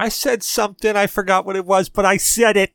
[0.00, 0.96] I said something.
[0.96, 2.72] I forgot what it was, but I said it.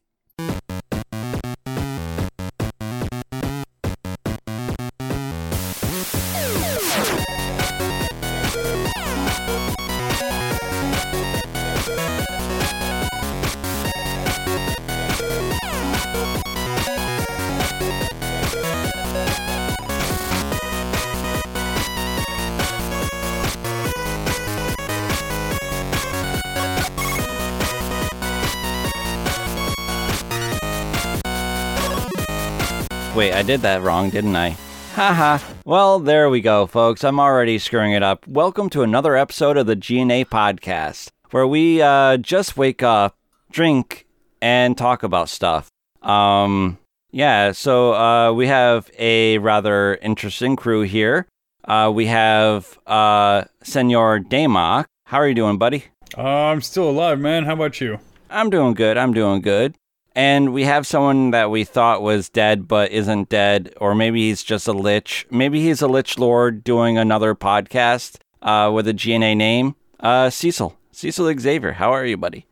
[33.45, 34.57] Did that wrong, didn't I?
[34.95, 35.37] Haha.
[35.65, 37.03] well, there we go, folks.
[37.03, 38.25] I'm already screwing it up.
[38.27, 43.15] Welcome to another episode of the GNA podcast, where we uh, just wake up,
[43.51, 44.07] drink,
[44.41, 45.69] and talk about stuff.
[46.01, 46.79] Um,
[47.11, 51.27] yeah, so uh, we have a rather interesting crew here.
[51.65, 54.85] Uh, we have uh, Senor Damok.
[55.05, 55.85] How are you doing, buddy?
[56.17, 57.45] Uh, I'm still alive, man.
[57.45, 57.99] How about you?
[58.27, 58.97] I'm doing good.
[58.97, 59.75] I'm doing good.
[60.15, 64.43] And we have someone that we thought was dead but isn't dead, or maybe he's
[64.43, 65.27] just a lich.
[65.29, 69.75] Maybe he's a lich lord doing another podcast uh, with a GNA name.
[69.99, 70.77] Uh, Cecil.
[70.91, 71.73] Cecil Xavier.
[71.73, 72.47] How are you, buddy?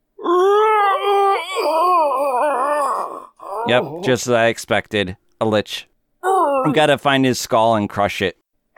[3.65, 5.15] Yep, just as I expected.
[5.39, 5.87] A lich.
[6.21, 8.37] We gotta find his skull and crush it.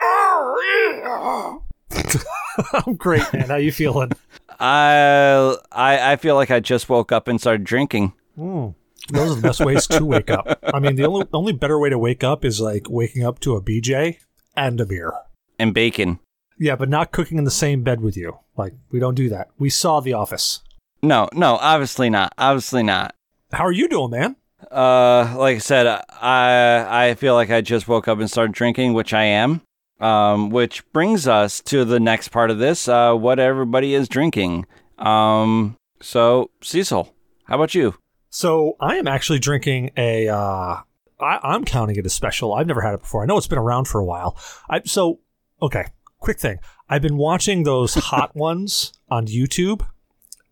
[2.86, 3.48] I'm great, man.
[3.48, 4.12] How you feeling?
[4.60, 8.12] I, I I feel like I just woke up and started drinking.
[8.38, 8.74] Mm,
[9.08, 10.58] those are the best ways to wake up.
[10.62, 13.56] I mean, the only only better way to wake up is like waking up to
[13.56, 14.18] a BJ
[14.56, 15.12] and a beer.
[15.58, 16.18] And bacon.
[16.58, 18.38] Yeah, but not cooking in the same bed with you.
[18.56, 19.48] Like we don't do that.
[19.58, 20.62] We saw The Office.
[21.02, 22.32] No, no, obviously not.
[22.38, 23.14] Obviously not.
[23.52, 24.36] How are you doing, man?
[24.70, 28.94] Uh, like I said, I I feel like I just woke up and started drinking,
[28.94, 29.62] which I am.
[30.00, 32.86] Um, which brings us to the next part of this.
[32.88, 34.66] Uh, what everybody is drinking.
[34.98, 37.94] Um, so Cecil, how about you?
[38.36, 40.28] So I am actually drinking a.
[40.28, 40.82] Uh,
[41.18, 42.52] I, I'm counting it as special.
[42.52, 43.22] I've never had it before.
[43.22, 44.38] I know it's been around for a while.
[44.68, 45.20] I so
[45.62, 45.86] okay.
[46.18, 46.58] Quick thing.
[46.86, 49.86] I've been watching those hot ones on YouTube,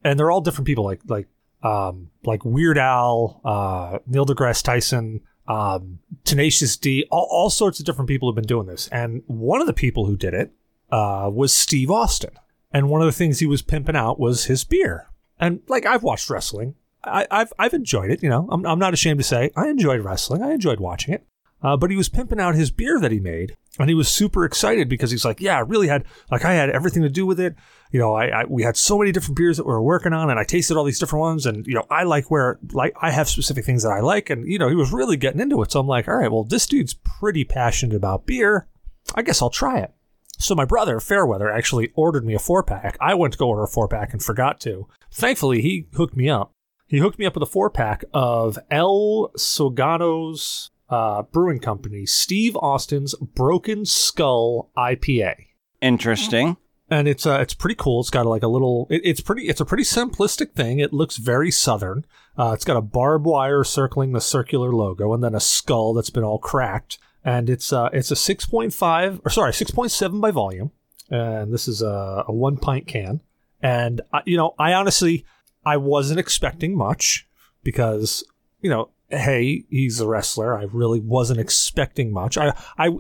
[0.03, 0.83] and they're all different people.
[0.83, 1.29] Like like
[1.63, 7.07] um like Weird Al, uh, Neil deGrasse Tyson, um, Tenacious D.
[7.11, 8.89] All, all sorts of different people have been doing this.
[8.89, 10.53] And one of the people who did it
[10.91, 12.31] uh, was Steve Austin.
[12.73, 15.11] And one of the things he was pimping out was his beer.
[15.39, 16.77] And like I've watched wrestling.
[17.07, 18.23] I, have I've enjoyed it.
[18.23, 20.43] You know, I'm, I'm not ashamed to say I enjoyed wrestling.
[20.43, 21.27] I enjoyed watching it.
[21.65, 24.45] Uh, but he was pimping out his beer that he made, and he was super
[24.45, 27.41] excited because he's like, "Yeah, I really had like I had everything to do with
[27.41, 27.55] it.
[27.91, 30.29] You know, I, I we had so many different beers that we were working on,
[30.29, 33.11] and I tasted all these different ones, and you know, I like where like I
[33.11, 35.73] have specific things that I like, and you know, he was really getting into it.
[35.73, 38.69] So I'm like, all right, well, this dude's pretty passionate about beer.
[39.15, 39.95] I guess I'll try it.
[40.39, 42.99] So my brother Fairweather actually ordered me a four pack.
[43.01, 44.87] I went to go order a four pack and forgot to.
[45.11, 46.54] Thankfully, he hooked me up.
[46.95, 52.57] He hooked me up with a four pack of El Segundo's uh, Brewing Company, Steve
[52.59, 55.35] Austin's Broken Skull IPA.
[55.83, 56.57] Interesting.
[56.89, 57.99] And it's uh, it's pretty cool.
[57.99, 58.87] It's got like a little.
[58.91, 59.49] It, it's pretty.
[59.49, 60.79] It's a pretty simplistic thing.
[60.79, 62.07] It looks very southern.
[62.39, 66.11] Uh, it's got a barbed wire circling the circular logo, and then a skull that's
[66.11, 66.99] been all cracked.
[67.25, 70.71] And it's uh, it's a six point five, or sorry, six point seven by volume.
[71.11, 73.21] And this is a, a one pint can.
[73.61, 75.25] And uh, you know, I honestly,
[75.67, 77.29] I wasn't expecting much
[77.63, 78.25] because
[78.65, 80.59] you know, hey, he's a wrestler.
[80.59, 82.39] I really wasn't expecting much.
[82.39, 82.91] I I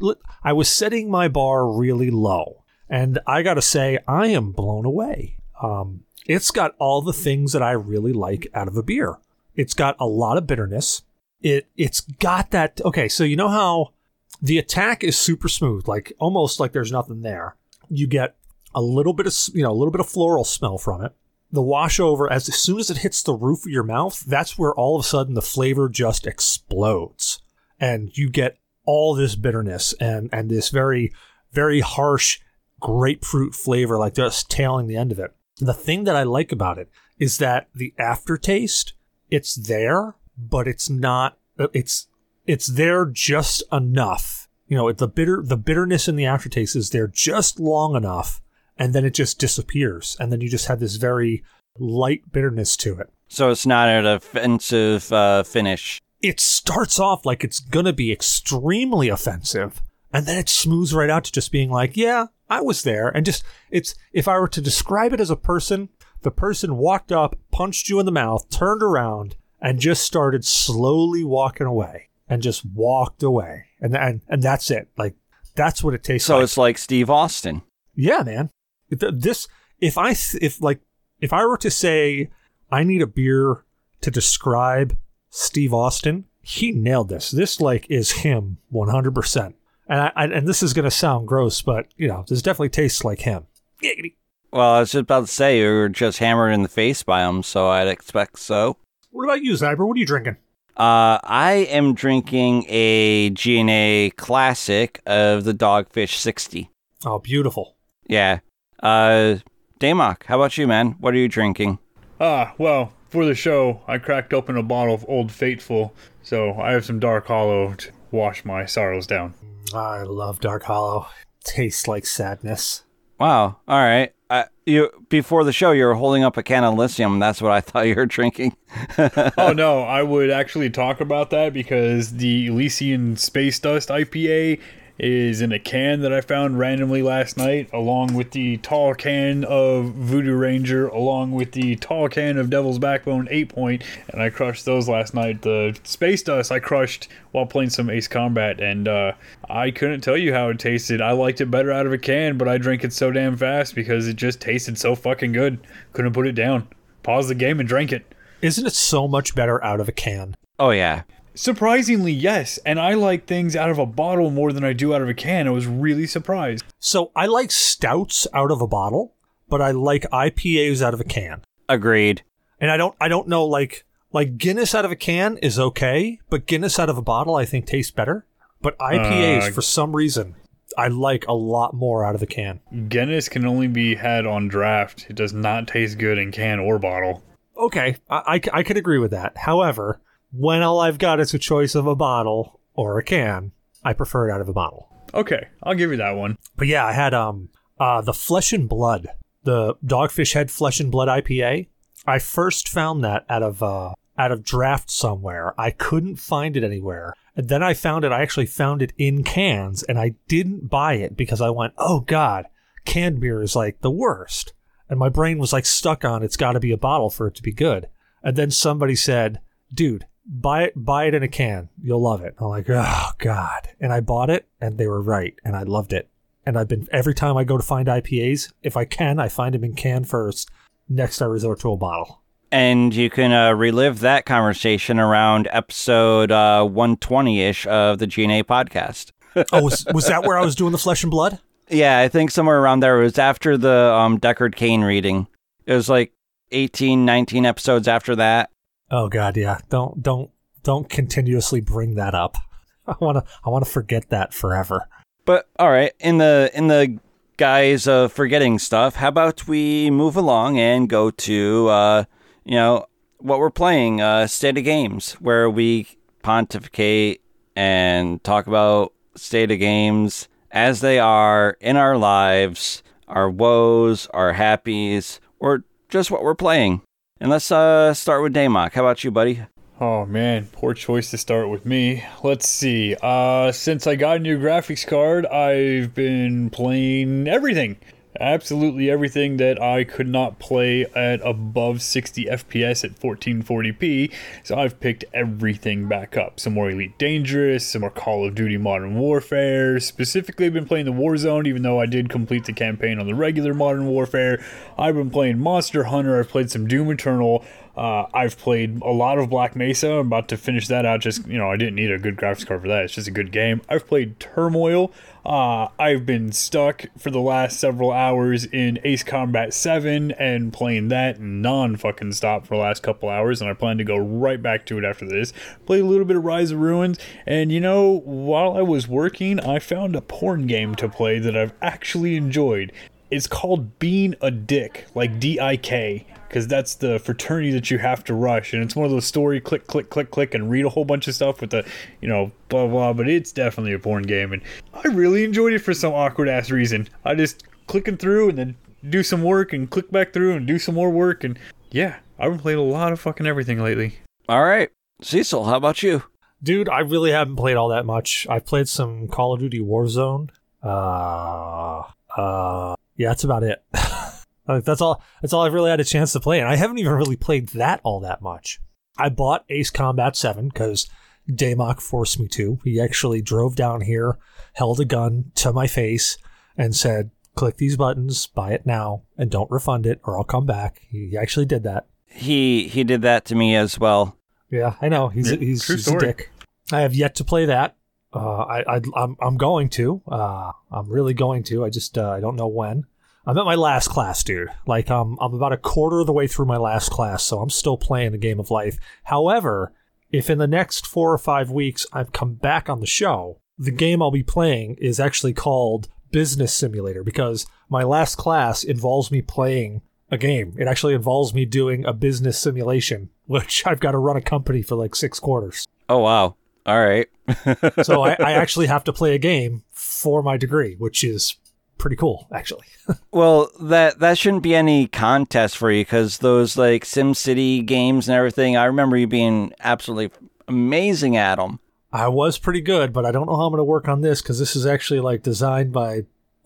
[0.42, 4.84] I was setting my bar really low, and I got to say, I am blown
[4.84, 5.38] away.
[5.62, 9.16] Um, it's got all the things that I really like out of a beer.
[9.54, 11.02] It's got a lot of bitterness.
[11.40, 12.82] It it's got that.
[12.84, 13.94] Okay, so you know how
[14.42, 17.56] the attack is super smooth, like almost like there's nothing there.
[17.88, 18.36] You get
[18.74, 21.12] a little bit of you know a little bit of floral smell from it
[21.54, 24.74] the washover as, as soon as it hits the roof of your mouth that's where
[24.74, 27.40] all of a sudden the flavor just explodes.
[27.78, 31.12] And you get all this bitterness and and this very
[31.52, 32.40] very harsh
[32.80, 35.34] grapefruit flavor like just tailing the end of it.
[35.58, 38.94] The thing that i like about it is that the aftertaste
[39.30, 41.38] it's there but it's not
[41.72, 42.08] it's
[42.46, 44.48] it's there just enough.
[44.66, 48.42] You know the bitter the bitterness in the aftertaste is there just long enough
[48.78, 51.42] and then it just disappears and then you just have this very
[51.78, 56.00] light bitterness to it So it's not an offensive uh, finish.
[56.22, 59.80] it starts off like it's gonna be extremely offensive
[60.12, 63.24] and then it smooths right out to just being like yeah i was there and
[63.26, 65.88] just it's if i were to describe it as a person
[66.22, 71.24] the person walked up punched you in the mouth turned around and just started slowly
[71.24, 75.14] walking away and just walked away and and, and that's it like
[75.56, 77.62] that's what it tastes So like So it's like Steve Austin.
[77.94, 78.50] yeah, man.
[78.96, 79.48] Th- This
[79.80, 80.10] if I
[80.40, 80.80] if like
[81.20, 82.30] if I were to say
[82.70, 83.64] I need a beer
[84.00, 84.96] to describe
[85.30, 87.30] Steve Austin, he nailed this.
[87.30, 89.54] This like is him 100%.
[89.88, 92.70] And I, I and this is going to sound gross, but you know, this definitely
[92.70, 93.46] tastes like him.
[93.82, 94.14] Giggity.
[94.52, 97.28] Well, I was just about to say you were just hammered in the face by
[97.28, 98.76] him, so I'd expect so.
[99.10, 99.86] What about you, Zyber?
[99.86, 100.36] What are you drinking?
[100.76, 106.70] Uh, I am drinking a GNA classic of the Dogfish 60.
[107.04, 107.76] Oh, beautiful.
[108.08, 108.40] Yeah.
[108.84, 109.38] Uh,
[109.80, 110.96] Damok, how about you, man?
[111.00, 111.78] What are you drinking?
[112.20, 116.72] Ah, well, for the show, I cracked open a bottle of Old Faithful, so I
[116.72, 119.32] have some Dark Hollow to wash my sorrows down.
[119.74, 121.06] I love Dark Hollow.
[121.42, 122.82] Tastes like sadness.
[123.18, 123.56] Wow.
[123.66, 124.12] All right.
[124.28, 127.20] Uh, you before the show, you were holding up a can of lithium.
[127.20, 128.56] That's what I thought you were drinking.
[129.38, 134.60] oh no, I would actually talk about that because the Elysian Space Dust IPA
[134.98, 139.44] is in a can that I found randomly last night, along with the tall can
[139.44, 144.30] of Voodoo Ranger, along with the tall can of Devil's Backbone 8 point, and I
[144.30, 145.42] crushed those last night.
[145.42, 149.12] The Space Dust I crushed while playing some Ace Combat, and uh,
[149.50, 151.00] I couldn't tell you how it tasted.
[151.00, 153.74] I liked it better out of a can, but I drank it so damn fast
[153.74, 155.58] because it just tasted so fucking good.
[155.92, 156.68] Couldn't put it down.
[157.02, 158.06] Pause the game and drank it.
[158.40, 160.36] Isn't it so much better out of a can?
[160.58, 161.02] Oh yeah.
[161.34, 162.58] Surprisingly, yes.
[162.64, 165.14] And I like things out of a bottle more than I do out of a
[165.14, 165.48] can.
[165.48, 166.64] I was really surprised.
[166.78, 169.14] So I like stouts out of a bottle,
[169.48, 171.42] but I like IPAs out of a can.
[171.68, 172.22] Agreed.
[172.60, 176.20] And I don't I don't know like like Guinness out of a can is okay,
[176.30, 178.24] but Guinness out of a bottle I think tastes better.
[178.62, 180.36] But IPAs Uh, for some reason
[180.78, 182.60] I like a lot more out of the can.
[182.88, 185.06] Guinness can only be had on draft.
[185.08, 187.22] It does not taste good in can or bottle.
[187.56, 189.36] Okay, I, I, I could agree with that.
[189.36, 190.00] However,
[190.36, 193.52] when all I've got is a choice of a bottle or a can,
[193.84, 194.88] I prefer it out of a bottle.
[195.12, 196.36] Okay, I'll give you that one.
[196.56, 199.08] But yeah, I had um uh the Flesh and Blood,
[199.44, 201.68] the Dogfish Head Flesh and Blood IPA.
[202.06, 205.54] I first found that out of uh out of draft somewhere.
[205.58, 207.14] I couldn't find it anywhere.
[207.36, 210.94] And then I found it I actually found it in cans and I didn't buy
[210.94, 212.46] it because I went, "Oh god,
[212.84, 214.52] canned beer is like the worst."
[214.88, 217.34] And my brain was like stuck on it's got to be a bottle for it
[217.36, 217.88] to be good.
[218.22, 219.40] And then somebody said,
[219.72, 221.68] "Dude, buy it buy it in a can.
[221.82, 225.34] You'll love it." I'm like, "Oh god." And I bought it and they were right
[225.44, 226.08] and I loved it
[226.46, 229.54] and I've been every time I go to find IPAs, if I can, I find
[229.54, 230.50] them in can first.
[230.88, 232.20] Next, I resort to a bottle.
[232.52, 238.44] And you can uh, relive that conversation around episode uh, 120 ish of the GNA
[238.44, 239.10] podcast.
[239.52, 241.40] Oh, was, was that where I was doing the flesh and blood?
[241.68, 243.00] Yeah, I think somewhere around there.
[243.00, 245.26] It was after the um, Deckard Cain reading.
[245.66, 246.12] It was like
[246.52, 248.50] 18, 19 episodes after that.
[248.94, 249.58] Oh God, yeah.
[249.70, 250.30] Don't don't
[250.62, 252.36] don't continuously bring that up.
[252.86, 254.88] I wanna I wanna forget that forever.
[255.24, 257.00] But all right, in the in the
[257.36, 262.04] guise of forgetting stuff, how about we move along and go to uh,
[262.44, 262.86] you know
[263.18, 265.88] what we're playing, uh, state of games, where we
[266.22, 267.20] pontificate
[267.56, 274.34] and talk about state of games as they are in our lives, our woes, our
[274.34, 276.80] happies, or just what we're playing.
[277.20, 278.72] And let's uh, start with Damok.
[278.72, 279.42] How about you, buddy?
[279.80, 282.04] Oh man, poor choice to start with me.
[282.22, 282.94] Let's see.
[283.02, 287.76] Uh since I got a new graphics card, I've been playing everything.
[288.20, 294.12] Absolutely everything that I could not play at above 60 FPS at 1440p.
[294.44, 296.38] So I've picked everything back up.
[296.38, 299.80] Some more Elite Dangerous, some more Call of Duty Modern Warfare.
[299.80, 303.14] Specifically, I've been playing the Warzone, even though I did complete the campaign on the
[303.16, 304.44] regular Modern Warfare.
[304.78, 306.18] I've been playing Monster Hunter.
[306.18, 307.44] I've played some Doom Eternal.
[307.76, 309.94] Uh, I've played a lot of Black Mesa.
[309.94, 311.00] I'm about to finish that out.
[311.00, 312.84] Just you know, I didn't need a good graphics card for that.
[312.84, 313.62] It's just a good game.
[313.68, 314.92] I've played Turmoil.
[315.26, 320.88] Uh, I've been stuck for the last several hours in Ace Combat 7 and playing
[320.88, 324.40] that non fucking stop for the last couple hours, and I plan to go right
[324.40, 325.32] back to it after this.
[325.66, 329.40] Play a little bit of Rise of Ruins, and you know, while I was working,
[329.40, 332.70] I found a porn game to play that I've actually enjoyed.
[333.10, 337.78] It's called Being a Dick, like D I K because that's the fraternity that you
[337.78, 340.64] have to rush and it's one of those story click click click click and read
[340.64, 341.64] a whole bunch of stuff with the
[342.00, 344.42] you know blah blah but it's definitely a porn game and
[344.74, 348.56] i really enjoyed it for some awkward ass reason i just clicking through and then
[348.90, 351.38] do some work and click back through and do some more work and
[351.70, 353.98] yeah i've been playing a lot of fucking everything lately
[354.28, 354.70] All right,
[355.02, 355.44] Cecil.
[355.44, 356.02] How about you?
[356.42, 358.26] Dude, I really haven't played all that much.
[358.28, 360.30] I've played some Call of Duty Warzone.
[360.62, 361.82] Uh
[362.16, 363.62] uh yeah, that's about it.
[364.46, 366.78] Like, that's all that's all I've really had a chance to play, and I haven't
[366.78, 368.60] even really played that all that much.
[368.96, 370.88] I bought Ace Combat 7 because
[371.28, 372.58] Damok forced me to.
[372.64, 374.18] He actually drove down here,
[374.52, 376.16] held a gun to my face,
[376.56, 380.46] and said, click these buttons, buy it now, and don't refund it, or I'll come
[380.46, 380.82] back.
[380.90, 381.86] He actually did that.
[382.06, 384.16] He he did that to me as well.
[384.50, 385.08] Yeah, I know.
[385.08, 386.30] He's Yeah, he's, true he's a dick.
[386.70, 387.76] I have yet to play that.
[388.14, 390.00] Uh, I, I I'm I'm going to.
[390.06, 391.64] Uh, I'm really going to.
[391.64, 392.84] I just uh, I don't know when.
[393.26, 394.48] I'm at my last class, dude.
[394.66, 397.50] Like um, I'm about a quarter of the way through my last class, so I'm
[397.50, 398.78] still playing the game of life.
[399.04, 399.72] However,
[400.10, 403.70] if in the next four or five weeks I've come back on the show, the
[403.70, 409.22] game I'll be playing is actually called Business Simulator because my last class involves me
[409.22, 410.54] playing a game.
[410.58, 414.60] It actually involves me doing a business simulation, which I've got to run a company
[414.60, 415.66] for like six quarters.
[415.88, 416.36] Oh wow.
[416.66, 417.08] All right.
[417.82, 421.36] So I, I actually have to play a game for my degree, which is
[421.78, 422.66] pretty cool, actually.
[423.10, 428.16] Well, that that shouldn't be any contest for you because those like SimCity games and
[428.16, 428.56] everything.
[428.56, 430.10] I remember you being absolutely
[430.48, 431.60] amazing at them.
[431.92, 434.20] I was pretty good, but I don't know how I'm going to work on this
[434.20, 435.94] because this is actually like designed by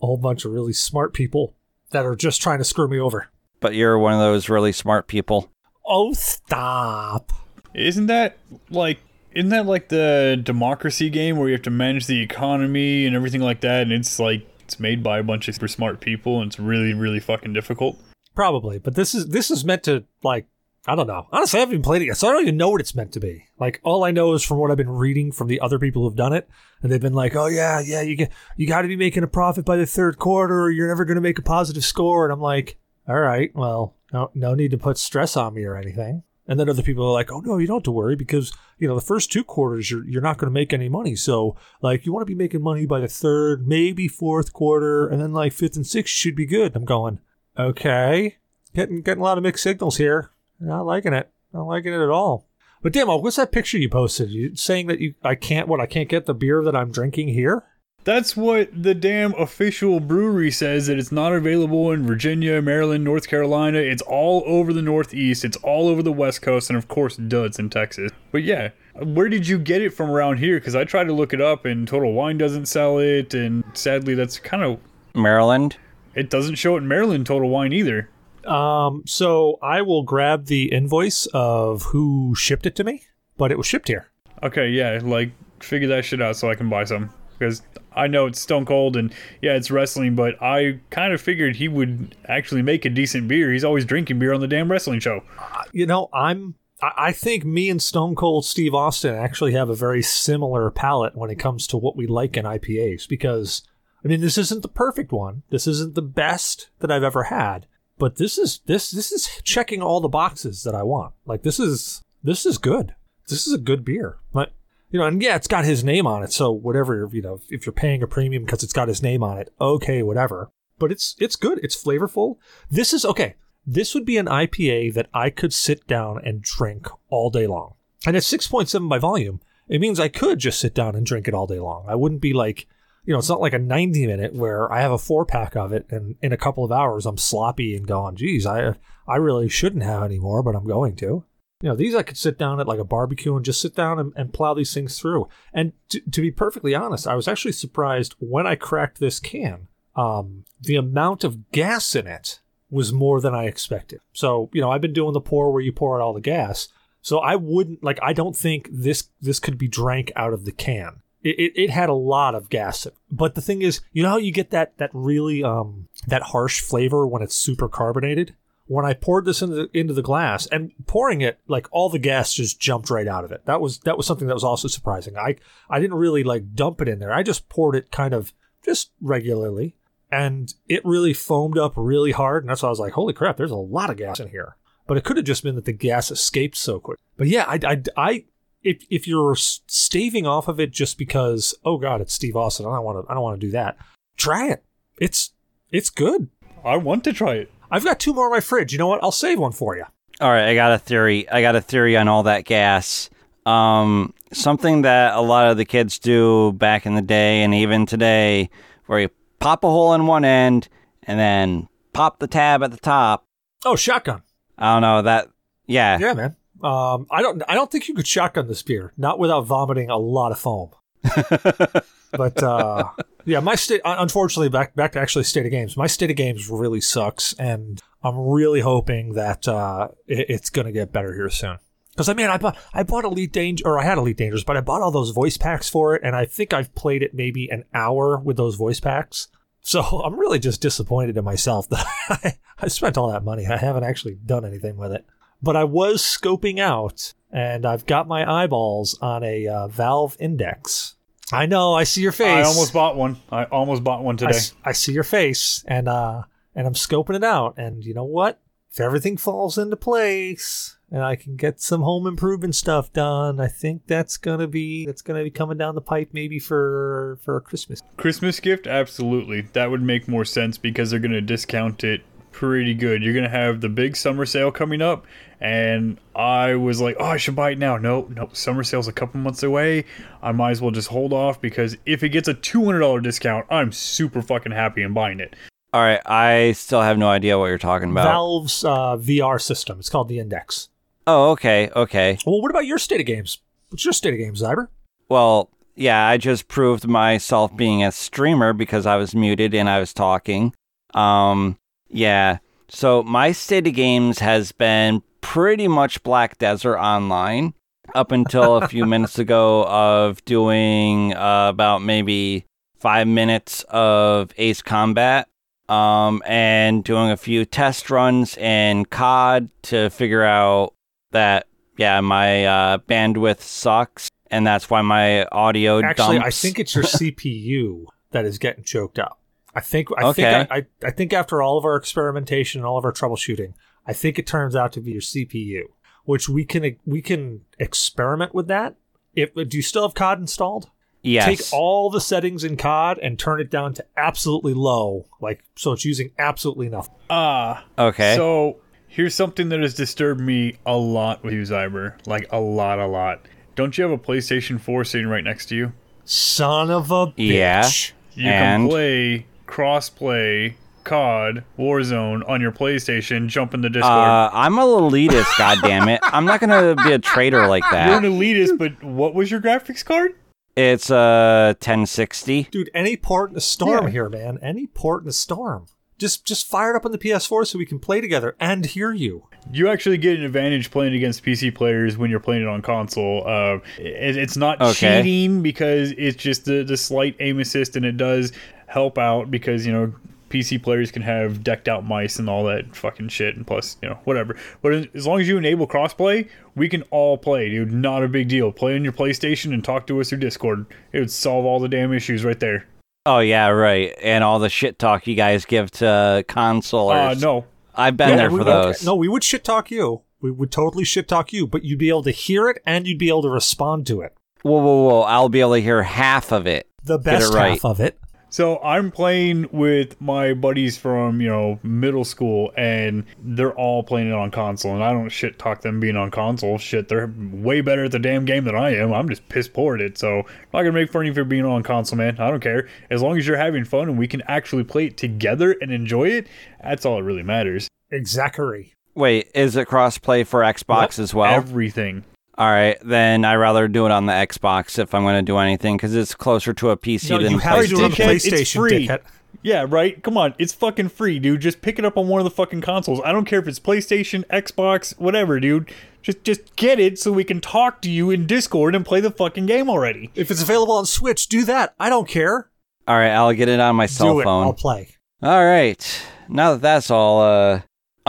[0.01, 1.55] a whole bunch of really smart people
[1.89, 3.27] that are just trying to screw me over.
[3.59, 5.49] But you're one of those really smart people.
[5.85, 7.33] Oh, stop.
[7.73, 8.37] Isn't that
[8.69, 8.99] like
[9.33, 13.41] isn't that like the democracy game where you have to manage the economy and everything
[13.41, 16.51] like that and it's like it's made by a bunch of super smart people and
[16.51, 17.99] it's really really fucking difficult.
[18.35, 20.45] Probably, but this is this is meant to like
[20.87, 21.27] I don't know.
[21.31, 23.11] Honestly, I haven't even played it yet, so I don't even know what it's meant
[23.13, 23.45] to be.
[23.59, 26.15] Like all I know is from what I've been reading from the other people who've
[26.15, 26.47] done it,
[26.81, 29.27] and they've been like, "Oh yeah, yeah, you get you got to be making a
[29.27, 32.31] profit by the third quarter, or you're never going to make a positive score." And
[32.31, 36.23] I'm like, "All right, well, no no need to put stress on me or anything."
[36.49, 38.87] And then other people are like, "Oh no, you don't have to worry because you
[38.87, 41.15] know the first two quarters you're you're not going to make any money.
[41.15, 45.21] So like you want to be making money by the third, maybe fourth quarter, and
[45.21, 47.19] then like fifth and sixth should be good." I'm going,
[47.57, 48.37] "Okay."
[48.73, 50.31] Getting getting a lot of mixed signals here.
[50.59, 51.31] Not liking it.
[51.53, 52.49] Not liking it at all.
[52.81, 54.31] But damn, what's that picture you posted?
[54.31, 57.27] You saying that you I can't what I can't get the beer that I'm drinking
[57.27, 57.63] here?
[58.09, 63.27] That's what the damn official brewery says that it's not available in Virginia, Maryland, North
[63.27, 63.77] Carolina.
[63.77, 65.45] It's all over the Northeast.
[65.45, 68.11] It's all over the West Coast, and of course, duds in Texas.
[68.31, 70.59] But yeah, where did you get it from around here?
[70.59, 74.15] Because I tried to look it up, and Total Wine doesn't sell it, and sadly,
[74.15, 74.79] that's kind of
[75.13, 75.77] Maryland.
[76.15, 78.09] it doesn't show it in Maryland Total Wine either.
[78.43, 83.03] Um, so I will grab the invoice of who shipped it to me,
[83.37, 84.09] but it was shipped here.
[84.41, 88.25] Okay, yeah, like figure that shit out so I can buy some because I know
[88.25, 92.61] it's Stone Cold and yeah, it's wrestling, but I kind of figured he would actually
[92.61, 93.51] make a decent beer.
[93.51, 95.23] He's always drinking beer on the damn wrestling show.
[95.71, 99.75] You know, I'm I I think me and Stone Cold Steve Austin actually have a
[99.75, 103.63] very similar palate when it comes to what we like in IPAs because
[104.03, 105.43] I mean this isn't the perfect one.
[105.49, 107.67] This isn't the best that I've ever had,
[107.97, 111.13] but this is this this is checking all the boxes that I want.
[111.25, 112.95] Like this is this is good.
[113.27, 114.17] This is a good beer.
[114.33, 114.53] But
[114.91, 116.31] you know, and yeah, it's got his name on it.
[116.31, 119.37] So whatever, you know, if you're paying a premium because it's got his name on
[119.37, 120.51] it, okay, whatever.
[120.77, 121.59] But it's it's good.
[121.61, 122.37] It's flavorful.
[122.71, 123.35] This is okay.
[123.65, 127.75] This would be an IPA that I could sit down and drink all day long.
[128.05, 129.41] And it's 6.7 by volume.
[129.67, 131.85] It means I could just sit down and drink it all day long.
[131.87, 132.65] I wouldn't be like,
[133.05, 135.73] you know, it's not like a 90 minute where I have a four pack of
[135.73, 138.75] it and in a couple of hours I'm sloppy and going, geez, I,
[139.07, 141.25] I really shouldn't have any more, but I'm going to.
[141.61, 143.99] You know, these I could sit down at like a barbecue and just sit down
[143.99, 145.27] and, and plow these things through.
[145.53, 149.67] And to, to be perfectly honest, I was actually surprised when I cracked this can.
[149.95, 152.39] Um, the amount of gas in it
[152.69, 153.99] was more than I expected.
[154.13, 156.69] So, you know, I've been doing the pour where you pour out all the gas.
[157.01, 160.51] So I wouldn't like I don't think this this could be drank out of the
[160.51, 161.01] can.
[161.21, 162.85] It, it, it had a lot of gas.
[162.85, 162.97] in it.
[163.11, 166.61] But the thing is, you know how you get that that really um that harsh
[166.61, 168.35] flavor when it's super carbonated?
[168.69, 171.97] When I poured this into the, into the glass and pouring it, like all the
[171.97, 173.45] gas just jumped right out of it.
[173.45, 175.17] That was that was something that was also surprising.
[175.17, 175.37] I
[175.69, 177.11] I didn't really like dump it in there.
[177.11, 178.31] I just poured it kind of
[178.63, 179.75] just regularly
[180.11, 182.43] and it really foamed up really hard.
[182.43, 184.55] And that's why I was like, holy crap, there's a lot of gas in here.
[184.87, 186.97] But it could have just been that the gas escaped so quick.
[187.17, 188.25] But yeah, I, I, I
[188.63, 192.75] if, if you're staving off of it just because, oh God, it's Steve Austin, I
[192.75, 193.77] don't want to, I don't want to do that.
[194.17, 194.63] Try it.
[194.99, 195.31] It's,
[195.71, 196.29] it's good.
[196.65, 197.51] I want to try it.
[197.71, 198.71] I've got two more in my fridge.
[198.71, 199.03] You know what?
[199.03, 199.85] I'll save one for you.
[200.21, 201.29] All right, I got a theory.
[201.29, 203.09] I got a theory on all that gas.
[203.45, 207.85] Um, something that a lot of the kids do back in the day and even
[207.85, 208.49] today,
[208.87, 209.09] where you
[209.39, 210.67] pop a hole in one end
[211.03, 213.25] and then pop the tab at the top.
[213.65, 214.23] Oh, shotgun.
[214.57, 215.29] I don't know that.
[215.67, 216.35] Yeah, Yeah, man.
[216.61, 219.97] Um, I don't, I don't think you could shotgun this beer, not without vomiting a
[219.97, 220.71] lot of foam.
[222.11, 222.89] but uh,
[223.25, 223.81] yeah, my state.
[223.85, 225.77] Unfortunately, back back to actually state of games.
[225.77, 230.65] My state of games really sucks, and I'm really hoping that uh, it, it's going
[230.65, 231.57] to get better here soon.
[231.91, 234.57] Because I mean, I bought I bought Elite Danger, or I had Elite Dangers, but
[234.57, 237.49] I bought all those voice packs for it, and I think I've played it maybe
[237.49, 239.27] an hour with those voice packs.
[239.61, 243.47] So I'm really just disappointed in myself that I, I spent all that money.
[243.47, 245.05] I haven't actually done anything with it.
[245.41, 250.95] But I was scoping out, and I've got my eyeballs on a uh, Valve Index.
[251.31, 251.73] I know.
[251.73, 252.27] I see your face.
[252.27, 253.17] I almost bought one.
[253.31, 254.37] I almost bought one I, today.
[254.37, 256.23] s- I see your face, and uh,
[256.55, 257.55] and I'm scoping it out.
[257.57, 258.41] And you know what?
[258.71, 263.47] If everything falls into place, and I can get some home improvement stuff done, I
[263.47, 267.81] think that's gonna be that's gonna be coming down the pipe maybe for for Christmas.
[267.97, 269.41] Christmas gift, absolutely.
[269.53, 272.01] That would make more sense because they're going to discount it
[272.39, 273.03] pretty good.
[273.03, 275.05] You're going to have the big summer sale coming up,
[275.41, 277.75] and I was like, oh, I should buy it now.
[277.75, 279.83] No, no, summer sale's a couple months away.
[280.21, 283.73] I might as well just hold off because if it gets a $200 discount, I'm
[283.73, 285.35] super fucking happy in buying it.
[285.73, 288.05] All right, I still have no idea what you're talking about.
[288.05, 289.77] Valve's uh, VR system.
[289.79, 290.69] It's called the Index.
[291.07, 292.17] oh, okay, okay.
[292.25, 293.39] Well, what about your state of games?
[293.67, 294.69] What's your state of games, Zyber?
[295.09, 299.81] Well, yeah, I just proved myself being a streamer because I was muted and I
[299.81, 300.53] was talking.
[300.93, 301.57] Um,
[301.89, 302.39] yeah.
[302.67, 307.53] So my state of games has been pretty much Black Desert Online
[307.95, 312.45] up until a few minutes ago of doing uh, about maybe
[312.79, 315.27] five minutes of Ace Combat.
[315.67, 320.73] Um, and doing a few test runs in COD to figure out
[321.11, 321.45] that
[321.79, 326.83] yeah, my uh, bandwidth sucks, and that's why my audio Actually, I think it's your
[326.85, 329.18] CPU that is getting choked up.
[329.55, 330.21] I think I Okay.
[330.23, 333.53] think I, I, I think after all of our experimentation and all of our troubleshooting,
[333.85, 335.61] I think it turns out to be your CPU,
[336.05, 338.75] which we can we can experiment with that.
[339.15, 340.69] If do you still have COD installed?
[341.01, 341.25] yes.
[341.25, 345.71] Take all the settings in COD and turn it down to absolutely low, like so
[345.71, 346.93] it's using absolutely nothing.
[347.09, 347.65] Ah.
[347.77, 348.15] okay.
[348.15, 351.95] So here's something that has disturbed me a lot with you, Zyber.
[352.05, 353.21] Like a lot, a lot.
[353.55, 355.73] Don't you have a PlayStation 4 sitting right next to you?
[356.05, 357.15] Son of a bitch.
[357.17, 357.69] Yeah.
[358.13, 358.63] You And?
[358.63, 363.27] can play cross-play COD Warzone on your PlayStation.
[363.27, 363.91] Jump in the Discord.
[363.91, 365.99] uh, I'm a elitist, goddammit.
[366.03, 367.87] I'm not gonna be a traitor like that.
[367.89, 370.15] You're an elitist, but what was your graphics card?
[370.55, 372.47] It's a 1060.
[372.51, 373.91] Dude, any port in the storm Yeah.
[373.91, 374.39] here, man.
[374.41, 375.67] Any port in the storm.
[375.97, 378.93] Just just fire it up on the PS4 so we can play together and hear
[378.93, 379.25] you.
[379.51, 383.23] You actually get an advantage playing against PC players when you're playing it on console.
[383.27, 385.01] Uh, it, it's not Okay.
[385.03, 388.31] cheating because it's just the, the slight aim assist, and it does
[388.69, 389.93] help out because you know
[390.29, 393.89] PC players can have decked out mice and all that fucking shit, and plus you
[393.89, 394.35] know whatever.
[394.61, 397.71] But as long as you enable crossplay, we can all play, dude.
[397.73, 398.51] Not a big deal.
[398.51, 400.65] Play on your PlayStation and talk to us through Discord.
[400.93, 402.67] It would solve all the damn issues right there.
[403.05, 403.95] Oh yeah, right.
[404.03, 407.21] And all the shit talk you guys give to Uh, consolers.
[407.21, 408.85] no, I've been Yeah, there we for would- those.
[408.85, 410.01] No, we would shit talk you.
[410.21, 412.97] We would totally shit talk you, but you'd be able to hear it and you'd
[412.99, 414.13] be able to respond to it.
[414.43, 415.01] Whoa, whoa, whoa!
[415.01, 416.67] I'll be able to hear half of it.
[416.83, 417.49] The Get it best right.
[417.51, 417.98] half of it.
[418.31, 424.09] So I'm playing with my buddies from, you know, middle school and they're all playing
[424.09, 426.59] it on console and I don't shit talk them being on console.
[426.59, 428.93] Shit, they're way better at the damn game than I am.
[428.93, 429.97] I'm just piss poor at it.
[429.97, 432.19] So I'm not gonna make fun of you for being on console, man.
[432.19, 432.69] I don't care.
[432.91, 436.09] As long as you're having fun and we can actually play it together and enjoy
[436.09, 436.27] it,
[436.63, 437.67] that's all that really matters.
[437.89, 438.73] Exactly.
[438.93, 441.33] Wait, is it crossplay for Xbox as well?
[441.33, 442.03] Everything.
[442.39, 445.37] All right, then I rather do it on the Xbox if I'm going to do
[445.39, 447.91] anything because it's closer to a PC No, than you have to do it on
[447.91, 448.39] the PlayStation.
[448.39, 448.87] It's free.
[448.87, 449.01] dickhead.
[449.41, 450.01] Yeah, right?
[450.01, 450.35] Come on.
[450.39, 451.41] It's fucking free, dude.
[451.41, 453.01] Just pick it up on one of the fucking consoles.
[453.03, 455.69] I don't care if it's PlayStation, Xbox, whatever, dude.
[456.01, 459.11] Just just get it so we can talk to you in Discord and play the
[459.11, 460.09] fucking game already.
[460.15, 461.75] If it's available on Switch, do that.
[461.77, 462.49] I don't care.
[462.87, 464.23] All right, I'll get it on my cell do it.
[464.23, 464.45] phone.
[464.45, 464.95] I'll play.
[465.21, 466.01] All right.
[466.29, 467.61] Now that that's all uh,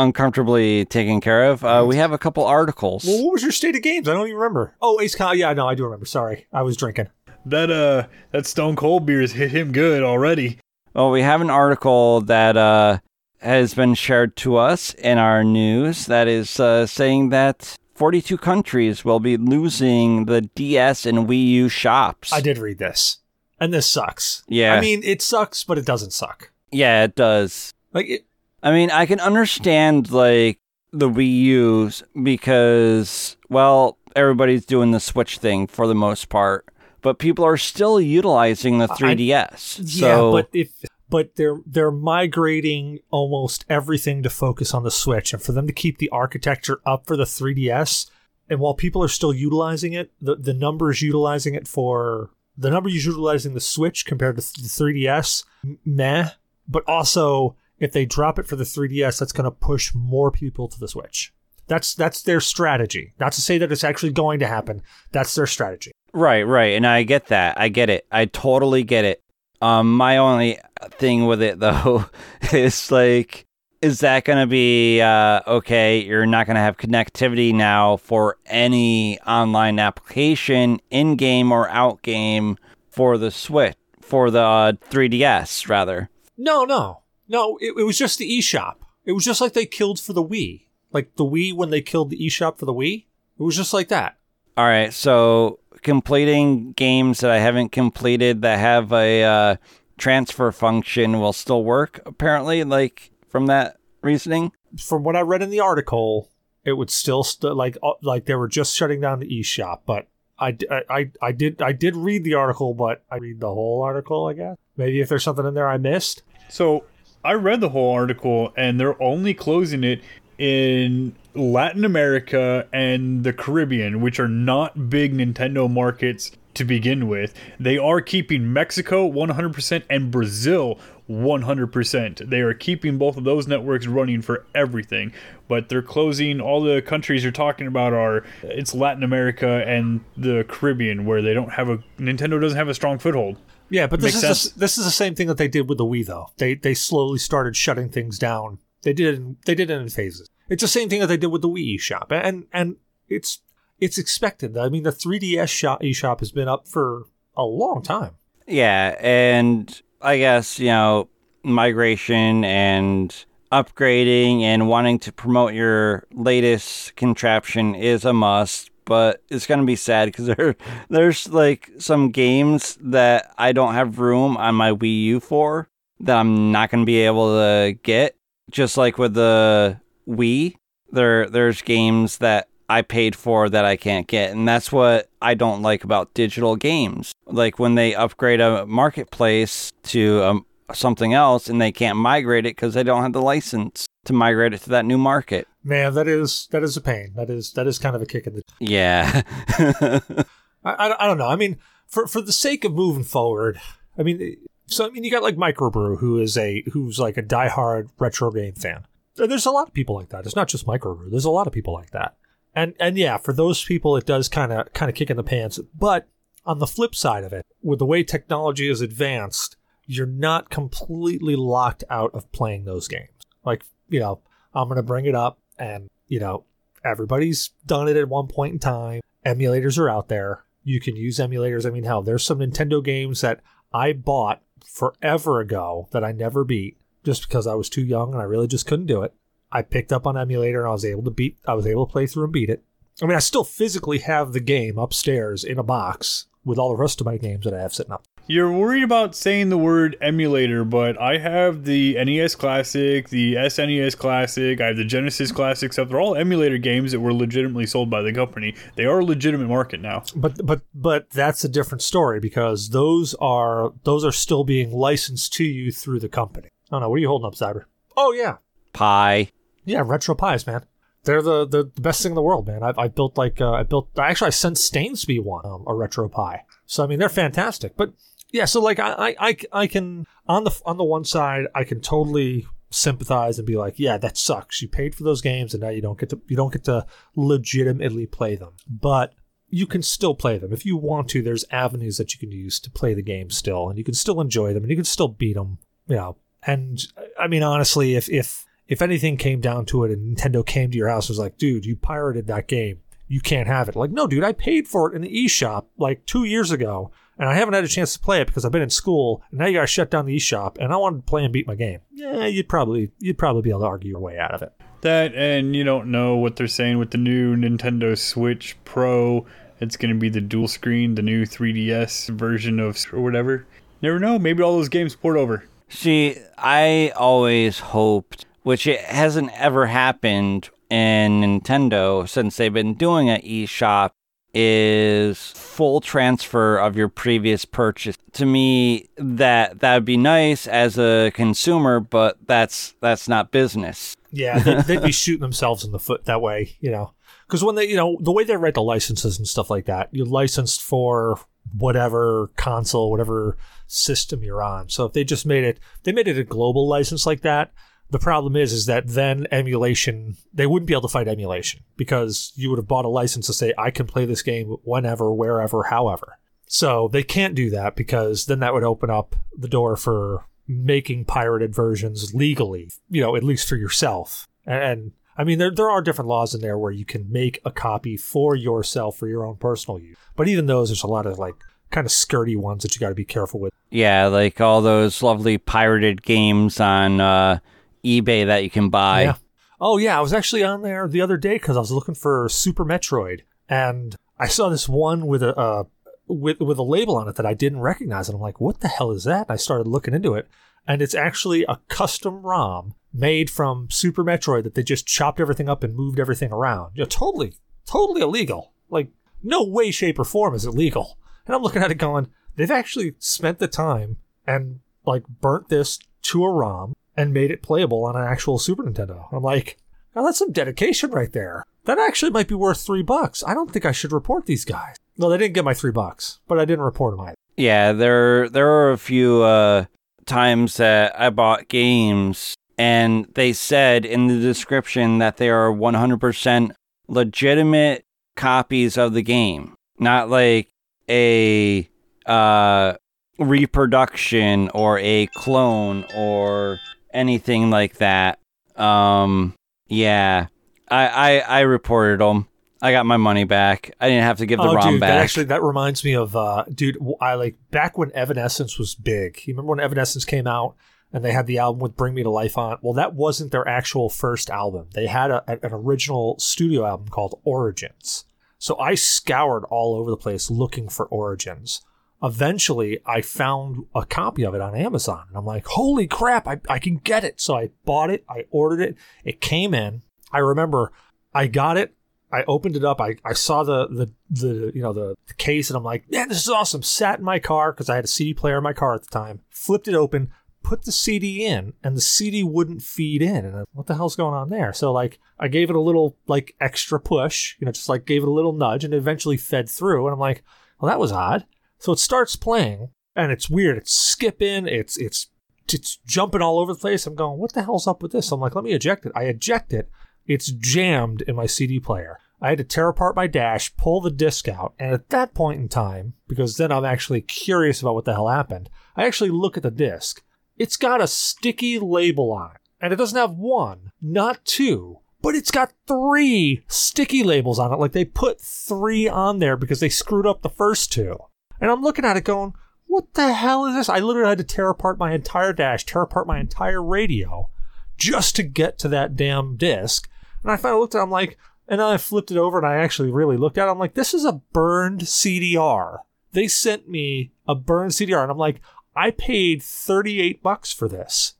[0.02, 3.04] uncomfortably taken care of, uh, we have a couple articles.
[3.04, 4.08] Well, what was your state of games?
[4.08, 4.74] I don't even remember.
[4.80, 5.38] Oh, Ace Con.
[5.38, 6.06] Yeah, no, I do remember.
[6.06, 7.08] Sorry, I was drinking.
[7.46, 10.58] That uh that Stone Cold beer has hit him good already.
[10.94, 12.98] Well, we have an article that uh,
[13.40, 19.04] has been shared to us in our news that is uh, saying that 42 countries
[19.04, 22.32] will be losing the DS and Wii U shops.
[22.32, 23.18] I did read this,
[23.60, 24.42] and this sucks.
[24.48, 24.74] Yeah.
[24.74, 26.50] I mean, it sucks, but it doesn't suck.
[26.72, 27.72] Yeah, it does.
[27.92, 28.26] Like, it,
[28.62, 30.58] I mean, I can understand like
[30.92, 36.66] the Wii U's because, well, everybody's doing the Switch thing for the most part,
[37.00, 39.80] but people are still utilizing the 3DS.
[39.82, 45.32] yeah, so, but if but they're they're migrating almost everything to focus on the Switch,
[45.32, 48.10] and for them to keep the architecture up for the 3DS,
[48.48, 53.06] and while people are still utilizing it, the the numbers utilizing it for the numbers
[53.06, 55.44] utilizing the Switch compared to the 3DS,
[55.84, 56.30] meh.
[56.68, 60.68] But also, if they drop it for the 3DS, that's going to push more people
[60.68, 61.32] to the Switch.
[61.66, 63.14] That's that's their strategy.
[63.18, 64.82] Not to say that it's actually going to happen.
[65.12, 65.92] That's their strategy.
[66.12, 67.58] right, right, and I get that.
[67.60, 68.06] I get it.
[68.10, 69.22] I totally get it.
[69.62, 70.58] Um, my only
[70.92, 72.06] thing with it though
[72.52, 73.46] is like,
[73.80, 76.00] is that going to be uh, okay?
[76.00, 82.02] You're not going to have connectivity now for any online application, in game or out
[82.02, 82.58] game,
[82.90, 86.10] for the Switch, for the uh, 3DS rather.
[86.36, 87.56] No, no, no.
[87.60, 88.76] It, it was just the eShop.
[89.04, 92.10] It was just like they killed for the Wii, like the Wii when they killed
[92.10, 93.06] the eShop for the Wii.
[93.38, 94.18] It was just like that.
[94.56, 99.56] All right, so completing games that I haven't completed that have a uh,
[99.96, 102.00] transfer function will still work.
[102.04, 104.52] Apparently, like from that reasoning.
[104.78, 106.28] From what I read in the article,
[106.64, 110.08] it would still st- like uh, like they were just shutting down the eShop, but
[110.38, 110.56] I,
[110.88, 114.26] I, I did I did read the article, but I read the whole article.
[114.26, 116.22] I guess maybe if there's something in there I missed.
[116.48, 116.84] So
[117.24, 120.02] I read the whole article, and they're only closing it
[120.38, 127.34] in Latin America and the Caribbean, which are not big Nintendo markets to begin with.
[127.58, 130.78] They are keeping Mexico 100% and Brazil
[131.10, 132.30] 100%.
[132.30, 135.12] They are keeping both of those networks running for everything,
[135.46, 140.44] but they're closing all the countries you're talking about are it's Latin America and the
[140.48, 143.36] Caribbean where they don't have a Nintendo doesn't have a strong foothold.
[143.70, 144.52] Yeah, but this Makes is sense.
[144.52, 146.30] the, this is the same thing that they did with the Wii though.
[146.36, 148.58] They they slowly started shutting things down.
[148.82, 150.28] They did it in, they did it in phases.
[150.48, 152.76] It's the same thing that they did with the Wii eShop, and and
[153.08, 153.40] it's
[153.78, 154.56] it's expected.
[154.56, 157.04] I mean, the 3DS shop eShop has been up for
[157.36, 158.16] a long time.
[158.46, 161.08] Yeah, and I guess, you know,
[161.42, 169.46] migration and upgrading and wanting to promote your latest contraption is a must, but it's
[169.60, 170.56] to be sad because there,
[170.88, 175.68] there's like some games that I don't have room on my Wii U for
[176.00, 178.16] that I'm not to be able to get.
[178.50, 180.56] Just like with the Wii,
[180.90, 184.32] there there's games that I paid for that I can't get.
[184.32, 187.12] And that's what I don't like about digital games.
[187.26, 192.56] Like when they upgrade a marketplace to um, something else and they can't migrate it
[192.56, 195.46] because they don't have the license to migrate it to that new market.
[195.62, 197.12] Man, that is that is a pain.
[197.16, 198.42] That is that is kind of a kick in the.
[198.58, 199.22] Yeah.
[200.64, 201.28] I, I, I don't know.
[201.28, 203.60] I mean, for for the sake of moving forward,
[203.98, 204.36] I mean,
[204.66, 208.30] so I mean, you got like Microbrew, who is a who's like a diehard retro
[208.30, 208.86] game fan.
[209.16, 210.24] There's a lot of people like that.
[210.24, 211.10] It's not just Microbrew.
[211.10, 212.16] There's a lot of people like that.
[212.54, 215.22] And and yeah, for those people, it does kind of kind of kick in the
[215.22, 215.58] pants.
[215.78, 216.08] But
[216.46, 221.36] on the flip side of it, with the way technology is advanced, you're not completely
[221.36, 223.10] locked out of playing those games.
[223.44, 224.20] Like you know,
[224.54, 226.44] I'm gonna bring it up, and you know,
[226.84, 229.00] everybody's done it at one point in time.
[229.26, 230.44] Emulators are out there.
[230.64, 231.66] You can use emulators.
[231.66, 233.40] I mean, hell, there's some Nintendo games that
[233.72, 238.20] I bought forever ago that I never beat just because I was too young and
[238.20, 239.14] I really just couldn't do it.
[239.52, 241.92] I picked up on emulator and I was able to beat I was able to
[241.92, 242.62] play through and beat it.
[243.02, 246.80] I mean I still physically have the game upstairs in a box with all the
[246.80, 248.04] rest of my games that I have sitting up.
[248.30, 253.98] You're worried about saying the word emulator, but I have the NES Classic, the SNES
[253.98, 255.88] Classic, I have the Genesis Classic stuff.
[255.88, 258.54] They're all emulator games that were legitimately sold by the company.
[258.76, 260.04] They are a legitimate market now.
[260.14, 265.32] But but but that's a different story because those are those are still being licensed
[265.32, 266.50] to you through the company.
[266.70, 267.64] Oh don't what are you holding up, Zyber?
[267.96, 268.36] Oh yeah.
[268.72, 269.32] Pie.
[269.64, 270.66] Yeah, retro pies, man.
[271.02, 272.62] They're the, the, the best thing in the world, man.
[272.62, 276.08] I've, I built like uh, I built actually I sent Stainsby one um, a retro
[276.08, 276.44] pie.
[276.66, 277.76] So I mean they're fantastic.
[277.76, 277.92] But
[278.32, 281.80] yeah, so like I, I I can on the on the one side I can
[281.80, 284.62] totally sympathize and be like, yeah, that sucks.
[284.62, 286.86] You paid for those games and now you don't get to you don't get to
[287.16, 288.52] legitimately play them.
[288.68, 289.14] But
[289.48, 291.22] you can still play them if you want to.
[291.22, 294.20] There's avenues that you can use to play the game still, and you can still
[294.20, 295.58] enjoy them, and you can still beat them.
[295.88, 296.16] You know,
[296.46, 296.80] and
[297.18, 300.78] I mean honestly, if if if anything came down to it and Nintendo came to
[300.78, 302.80] your house and was like, dude, you pirated that game.
[303.08, 303.74] You can't have it.
[303.74, 307.28] Like, no, dude, I paid for it in the eShop like two years ago, and
[307.28, 309.46] I haven't had a chance to play it because I've been in school, and now
[309.46, 311.80] you gotta shut down the eShop, and I wanted to play and beat my game.
[311.92, 314.52] Yeah, you'd probably you'd probably be able to argue your way out of it.
[314.80, 319.26] That and you don't know what they're saying with the new Nintendo Switch Pro.
[319.60, 323.46] It's going to be the dual screen, the new 3DS version of or whatever.
[323.82, 324.18] Never know.
[324.18, 325.44] Maybe all those games port over.
[325.68, 333.10] See, I always hoped, which it hasn't ever happened in Nintendo since they've been doing
[333.10, 333.90] an eShop,
[334.32, 337.96] is full transfer of your previous purchase.
[338.12, 343.96] To me, that that would be nice as a consumer, but that's that's not business.
[344.12, 346.94] Yeah, they'd, they'd be shooting themselves in the foot that way, you know.
[347.26, 349.88] Because when they, you know, the way they write the licenses and stuff like that,
[349.92, 351.20] you're licensed for
[351.56, 354.68] whatever console, whatever system you're on.
[354.68, 357.52] So if they just made it, they made it a global license like that.
[357.90, 362.32] The problem is, is that then emulation, they wouldn't be able to fight emulation because
[362.36, 365.64] you would have bought a license to say, I can play this game whenever, wherever,
[365.64, 366.18] however.
[366.46, 371.04] So they can't do that because then that would open up the door for making
[371.04, 374.26] pirated versions legally, you know, at least for yourself.
[374.46, 377.50] And, I mean, there, there are different laws in there where you can make a
[377.50, 379.96] copy for yourself for your own personal use.
[380.16, 381.36] But even those, there's a lot of like
[381.70, 383.52] kind of skirty ones that you got to be careful with.
[383.70, 387.38] Yeah, like all those lovely pirated games on uh,
[387.84, 389.02] eBay that you can buy.
[389.02, 389.14] Yeah.
[389.60, 392.28] Oh yeah, I was actually on there the other day because I was looking for
[392.28, 395.64] Super Metroid, and I saw this one with a uh,
[396.06, 398.68] with with a label on it that I didn't recognize, and I'm like, "What the
[398.68, 400.28] hell is that?" And I started looking into it,
[400.66, 405.48] and it's actually a custom ROM made from Super Metroid that they just chopped everything
[405.48, 406.76] up and moved everything around.
[406.76, 407.34] Know, totally,
[407.66, 408.52] totally illegal.
[408.68, 408.88] Like,
[409.22, 410.98] no way, shape, or form is it legal.
[411.26, 415.78] And I'm looking at it going, they've actually spent the time and like burnt this
[416.02, 419.06] to a ROM and made it playable on an actual Super Nintendo.
[419.12, 419.56] I'm like,
[419.94, 421.44] now that's some dedication right there.
[421.64, 423.24] That actually might be worth three bucks.
[423.26, 424.76] I don't think I should report these guys.
[424.96, 427.14] No, they didn't get my three bucks, but I didn't report them either.
[427.36, 429.64] Yeah, there there are a few uh,
[430.06, 436.50] times that I bought games and they said in the description that they are 100%
[436.88, 437.84] legitimate
[438.16, 440.50] copies of the game, not like
[440.90, 441.66] a
[442.04, 442.74] uh,
[443.18, 446.58] reproduction or a clone or
[446.92, 448.18] anything like that.
[448.56, 449.34] Um,
[449.66, 450.26] yeah,
[450.68, 452.26] I, I I reported them.
[452.62, 453.74] I got my money back.
[453.80, 454.90] I didn't have to give the oh, ROM dude, back.
[454.90, 456.76] That actually, that reminds me of, uh, dude.
[457.00, 459.20] I like back when Evanescence was big.
[459.24, 460.56] You remember when Evanescence came out
[460.92, 462.58] and they had the album with "Bring Me to Life" on?
[462.60, 464.68] Well, that wasn't their actual first album.
[464.74, 468.04] They had a, an original studio album called Origins.
[468.38, 471.62] So I scoured all over the place looking for Origins.
[472.02, 476.26] Eventually, I found a copy of it on Amazon, and I'm like, "Holy crap!
[476.26, 478.04] I, I can get it!" So I bought it.
[478.08, 478.76] I ordered it.
[479.04, 479.82] It came in.
[480.12, 480.72] I remember
[481.14, 481.74] I got it.
[482.12, 482.80] I opened it up.
[482.80, 486.08] I, I saw the, the, the, you know, the, the case and I'm like, man,
[486.08, 486.62] this is awesome.
[486.62, 488.90] Sat in my car because I had a CD player in my car at the
[488.90, 490.10] time, flipped it open,
[490.42, 493.24] put the CD in and the CD wouldn't feed in.
[493.24, 494.52] And I, what the hell's going on there?
[494.52, 498.02] So like I gave it a little like extra push, you know, just like gave
[498.02, 499.86] it a little nudge and it eventually fed through.
[499.86, 500.24] And I'm like,
[500.60, 501.26] well, that was odd.
[501.60, 503.56] So it starts playing and it's weird.
[503.56, 504.48] It's skipping.
[504.48, 505.08] It's, it's,
[505.52, 506.86] it's jumping all over the place.
[506.86, 508.10] I'm going, what the hell's up with this?
[508.10, 508.92] I'm like, let me eject it.
[508.94, 509.70] I eject it
[510.10, 511.98] it's jammed in my CD player.
[512.20, 515.40] I had to tear apart my dash, pull the disc out, and at that point
[515.40, 519.36] in time, because then I'm actually curious about what the hell happened, I actually look
[519.36, 520.02] at the disc.
[520.36, 525.14] It's got a sticky label on it, and it doesn't have one, not two, but
[525.14, 527.60] it's got three sticky labels on it.
[527.60, 530.96] Like they put three on there because they screwed up the first two.
[531.40, 532.34] And I'm looking at it going,
[532.66, 533.68] what the hell is this?
[533.68, 537.30] I literally had to tear apart my entire dash, tear apart my entire radio
[537.76, 539.88] just to get to that damn disc.
[540.22, 542.46] And I finally looked at it, I'm like, and then I flipped it over and
[542.46, 543.50] I actually really looked at it.
[543.50, 545.78] I'm like, this is a burned CDR.
[546.12, 548.02] They sent me a burned CDR.
[548.02, 548.40] And I'm like,
[548.76, 551.14] I paid 38 bucks for this.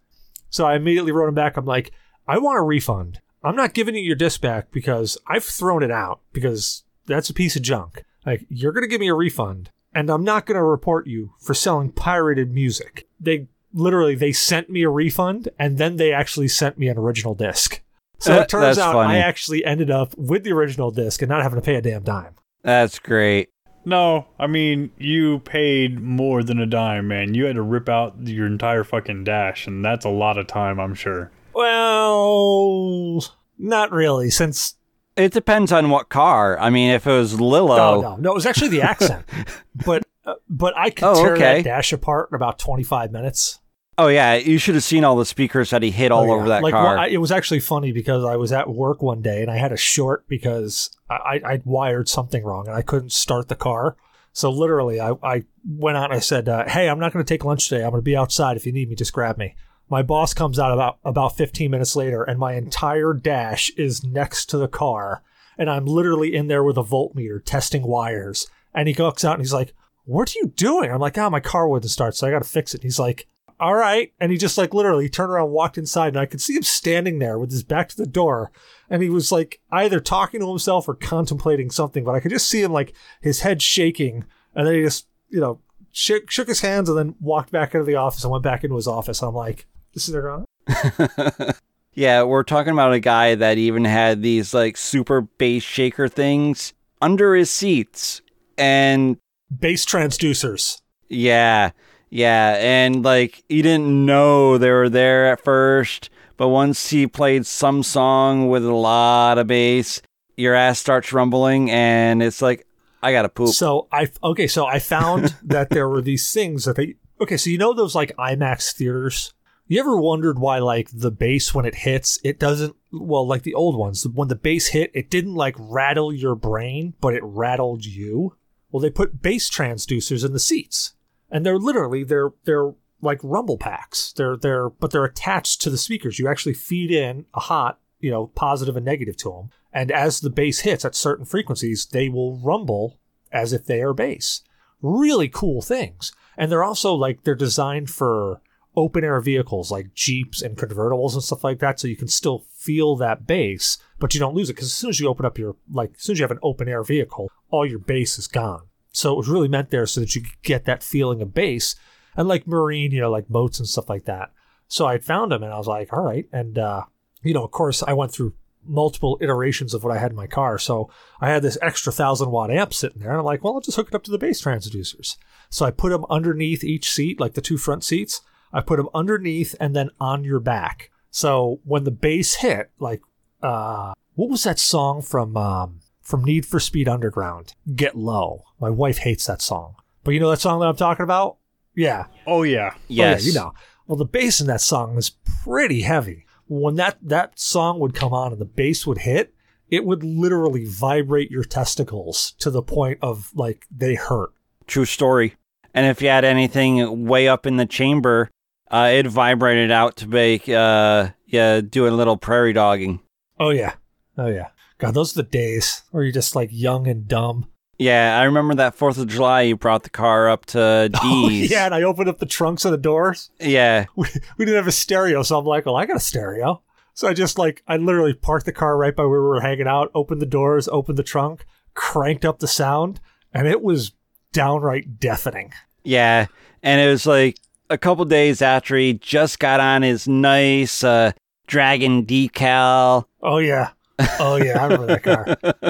[0.49, 1.57] So I immediately wrote him back.
[1.57, 1.91] I'm like,
[2.29, 3.21] I want a refund.
[3.43, 7.35] I'm not giving you your disc back because I've thrown it out because that's a
[7.35, 8.05] piece of junk.
[8.25, 11.35] Like, you're going to give me a refund and I'm not going to report you
[11.41, 13.07] for selling pirated music.
[13.19, 17.35] They literally, they sent me a refund and then they actually sent me an original
[17.35, 17.81] disc.
[18.19, 19.15] So it turns out funny.
[19.15, 22.03] I actually ended up with the original disc and not having to pay a damn
[22.03, 22.35] dime.
[22.63, 23.49] That's great.
[23.87, 27.33] No, I mean you paid more than a dime, man.
[27.33, 30.79] You had to rip out your entire fucking dash, and that's a lot of time,
[30.79, 31.31] I'm sure.
[31.55, 33.25] Well,
[33.59, 34.77] not really, since
[35.21, 36.59] It depends on what car.
[36.59, 39.25] I mean, if it was Lilo, no, no, no, it was actually the accent.
[39.87, 41.63] but uh, but I could Oh, tear okay.
[41.63, 43.59] that dash apart in about twenty five minutes.
[43.99, 46.33] oh yeah, you should have seen all the speakers that he hit all Oh, yeah.
[46.33, 46.85] over that like, car.
[46.85, 49.57] one- I, it was actually funny because I was at work one day and I
[49.59, 53.57] had a short because I, I I'd wired something wrong and I couldn't start the
[53.57, 53.97] car.
[54.33, 57.29] So literally, I, I went out and I said, uh, "Hey, I'm not going to
[57.29, 57.83] take lunch today.
[57.83, 58.57] I'm going to be outside.
[58.57, 59.57] If you need me, just grab me."
[59.91, 64.47] My boss comes out about about 15 minutes later, and my entire dash is next
[64.51, 65.23] to the car,
[65.59, 68.47] and I'm literally in there with a voltmeter testing wires.
[68.73, 69.75] And he looks out and he's like,
[70.05, 72.49] "What are you doing?" I'm like, "Ah, my car wouldn't start, so I got to
[72.49, 73.27] fix it." He's like,
[73.61, 74.13] all right.
[74.19, 77.19] And he just like literally turned around, walked inside, and I could see him standing
[77.19, 78.51] there with his back to the door.
[78.89, 82.49] And he was like either talking to himself or contemplating something, but I could just
[82.49, 84.25] see him like his head shaking.
[84.55, 85.61] And then he just, you know,
[85.93, 88.77] shook, shook his hands and then walked back into the office and went back into
[88.77, 89.23] his office.
[89.23, 90.45] I'm like, this is their on.
[91.95, 96.73] yeah, we're talking about a guy that even had these like super bass shaker things
[97.01, 98.23] under his seats.
[98.59, 99.17] And
[99.59, 100.81] Bass transducers.
[101.09, 101.71] yeah,
[102.11, 102.57] yeah.
[102.61, 106.11] And like he didn't know they were there at first.
[106.37, 110.01] But once he played some song with a lot of bass,
[110.37, 112.67] your ass starts rumbling and it's like,
[113.03, 113.51] I gotta poop.
[113.51, 117.37] So I okay, so I found that there were these things that they okay.
[117.37, 119.33] So you know those like IMAX theaters.
[119.71, 123.55] You ever wondered why like the bass when it hits, it doesn't well like the
[123.55, 127.85] old ones when the bass hit, it didn't like rattle your brain, but it rattled
[127.85, 128.37] you.
[128.73, 130.95] Well, they put bass transducers in the seats,
[131.31, 134.13] and they're literally they're they're like rumble packs.
[134.13, 136.19] They're they're but they're attached to the speakers.
[136.19, 140.19] You actually feed in a hot, you know, positive and negative to them, and as
[140.19, 142.99] the bass hits at certain frequencies, they will rumble
[143.31, 144.43] as if they are bass.
[144.83, 148.41] Really cool things, and they're also like they're designed for
[148.77, 152.45] open air vehicles like Jeeps and convertibles and stuff like that, so you can still
[152.55, 155.39] feel that bass, but you don't lose it because as soon as you open up
[155.39, 158.27] your like as soon as you have an open air vehicle, all your bass is
[158.27, 158.63] gone.
[158.93, 161.77] So it was really meant there so that you could get that feeling of bass
[162.17, 164.31] and like marine, you know, like boats and stuff like that.
[164.69, 166.27] So I found them and I was like, all right.
[166.33, 166.85] And, uh,
[167.23, 170.27] you know, of course, I went through multiple iterations of what I had in my
[170.27, 170.59] car.
[170.59, 173.11] So I had this extra thousand watt amp sitting there.
[173.11, 175.17] And I'm like, well, I'll just hook it up to the bass transducers.
[175.51, 178.21] So I put them underneath each seat, like the two front seats.
[178.53, 180.91] I put them underneath and then on your back.
[181.11, 183.01] So when the bass hit, like,
[183.43, 187.55] uh, what was that song from, um, from Need for Speed Underground?
[187.75, 188.45] Get Low.
[188.61, 189.75] My wife hates that song.
[190.05, 191.39] But you know that song that I'm talking about?
[191.75, 192.07] Yeah.
[192.27, 192.75] Oh yeah.
[192.89, 193.23] yes.
[193.23, 193.53] Oh, yeah, you know.
[193.87, 195.11] Well, the bass in that song is
[195.45, 196.25] pretty heavy.
[196.49, 199.35] When that that song would come on and the bass would hit,
[199.71, 204.31] it would literally vibrate your testicles to the point of like they hurt.
[204.67, 205.35] True story.
[205.73, 208.31] And if you had anything way up in the chamber,
[208.71, 213.01] uh, it vibrated out to make uh, yeah, doing a little prairie dogging.
[213.39, 213.75] Oh yeah.
[214.19, 214.49] Oh yeah.
[214.79, 217.47] God, those are the days where you're just like young and dumb.
[217.79, 219.43] Yeah, I remember that Fourth of July.
[219.43, 221.51] You brought the car up to Oh, D's.
[221.51, 223.31] yeah, and I opened up the trunks of the doors.
[223.41, 223.87] yeah.
[223.97, 224.07] We,
[224.37, 226.63] we didn't have a stereo, so I'm like, well, I got a stereo.
[226.95, 229.67] So I just like I literally parked the car right by where we were hanging
[229.67, 233.01] out, opened the doors, opened the trunk, cranked up the sound,
[233.33, 233.93] and it was
[234.33, 235.53] downright deafening.
[235.83, 236.27] Yeah,
[236.63, 237.39] and it was like
[237.71, 241.13] a couple days after he just got on his nice uh,
[241.47, 243.07] dragon decal.
[243.23, 243.71] Oh yeah.
[244.19, 245.03] Oh yeah, I remember that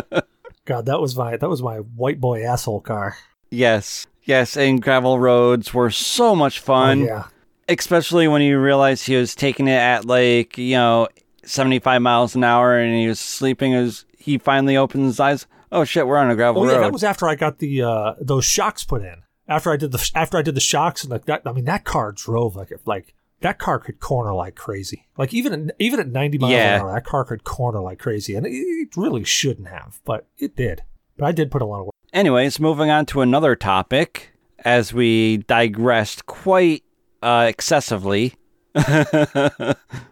[0.03, 0.23] car.
[0.65, 3.17] God, that was my that was my white boy asshole car.
[3.51, 7.25] Yes, yes, and gravel roads were so much Oh, fun, yeah.
[7.69, 11.09] especially when you realized he was taking it at like you know
[11.45, 15.47] seventy five miles an hour, and he was sleeping as he finally opened his eyes.
[15.73, 16.73] Oh shit, we're on a gravel Oh road.
[16.75, 19.23] yeah, that was after I got the uh those shocks put in.
[19.51, 21.85] After I did the after I did the shocks and like that I mean that
[21.85, 25.07] car drove like it like that car could corner like crazy.
[25.19, 26.77] Like even at, even at 90 miles Yeah.
[26.77, 30.27] an hour that car could corner like crazy and it, it really shouldn't have, but
[30.39, 30.83] it did.
[31.19, 31.95] But I did put a lot of work.
[32.13, 34.33] Anyways, moving on to another topic,
[34.65, 36.83] as we digressed quite
[37.23, 38.35] uh, excessively.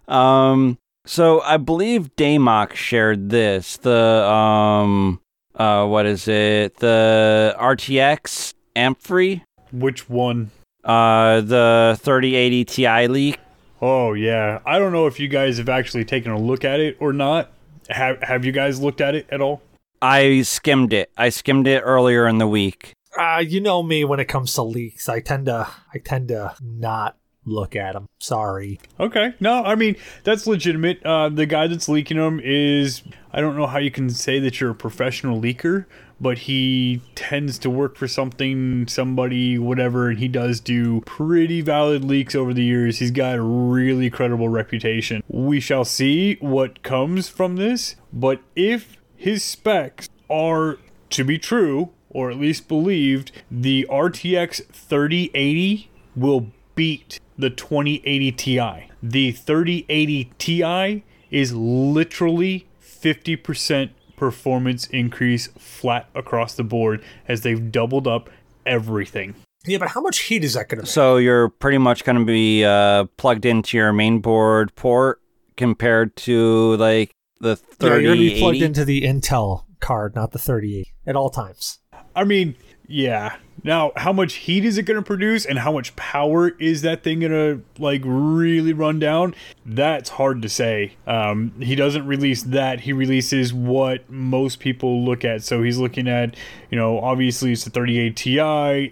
[0.09, 3.79] um, so I believe Damok shared this.
[3.79, 5.21] The um,
[5.55, 6.77] uh, what is it?
[6.77, 10.51] The RTX Ampere, Which one?
[10.85, 13.39] uh, the 3080 Ti leak.
[13.83, 14.61] Oh yeah.
[14.65, 17.51] I don't know if you guys have actually taken a look at it or not.
[17.91, 19.63] Have Have you guys looked at it at all?
[20.01, 21.11] I skimmed it.
[21.17, 22.93] I skimmed it earlier in the week.
[23.19, 25.09] Uh, you know me when it comes to leaks.
[25.09, 28.07] I tend to I tend to not look at them.
[28.21, 28.79] Sorry.
[29.01, 29.35] Okay.
[29.41, 31.05] No, I mean that's legitimate.
[31.05, 34.61] Uh, the guy that's leaking them is I don't know how you can say that
[34.61, 35.87] you're a professional leaker,
[36.21, 42.05] but he tends to work for something, somebody, whatever, and he does do pretty valid
[42.05, 42.99] leaks over the years.
[42.99, 45.23] He's got a really credible reputation.
[45.29, 50.79] We shall see what comes from this, but if his specs are
[51.11, 58.91] to be true, or at least believed, the RTX 3080 will beat the 2080 Ti.
[59.03, 68.07] The 3080 Ti is literally 50% performance increase flat across the board as they've doubled
[68.07, 68.31] up
[68.67, 69.35] everything.
[69.67, 70.87] Yeah, but how much heat is that going to?
[70.87, 75.21] So you're pretty much going to be uh, plugged into your main board port
[75.57, 80.33] compared to like the Yeah, you're going to be plugged into the Intel card, not
[80.33, 81.79] the 38 at all times.
[82.15, 82.57] I mean,
[82.89, 83.37] yeah.
[83.63, 87.03] Now, how much heat is it going to produce and how much power is that
[87.03, 89.35] thing going to like really run down?
[89.67, 90.95] That's hard to say.
[91.07, 92.81] Um, he doesn't release that.
[92.81, 95.43] He releases what most people look at.
[95.43, 96.37] So he's looking at,
[96.71, 98.37] you know, obviously it's the 38 Ti.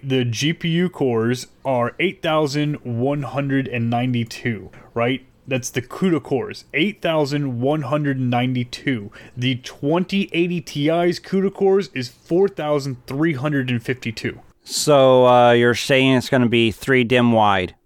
[0.03, 5.25] The GPU cores are 8,192, right?
[5.47, 9.11] That's the CUDA cores, 8,192.
[9.37, 14.39] The 2080 Ti's CUDA cores is 4,352.
[14.63, 17.75] So uh, you're saying it's going to be three dim wide.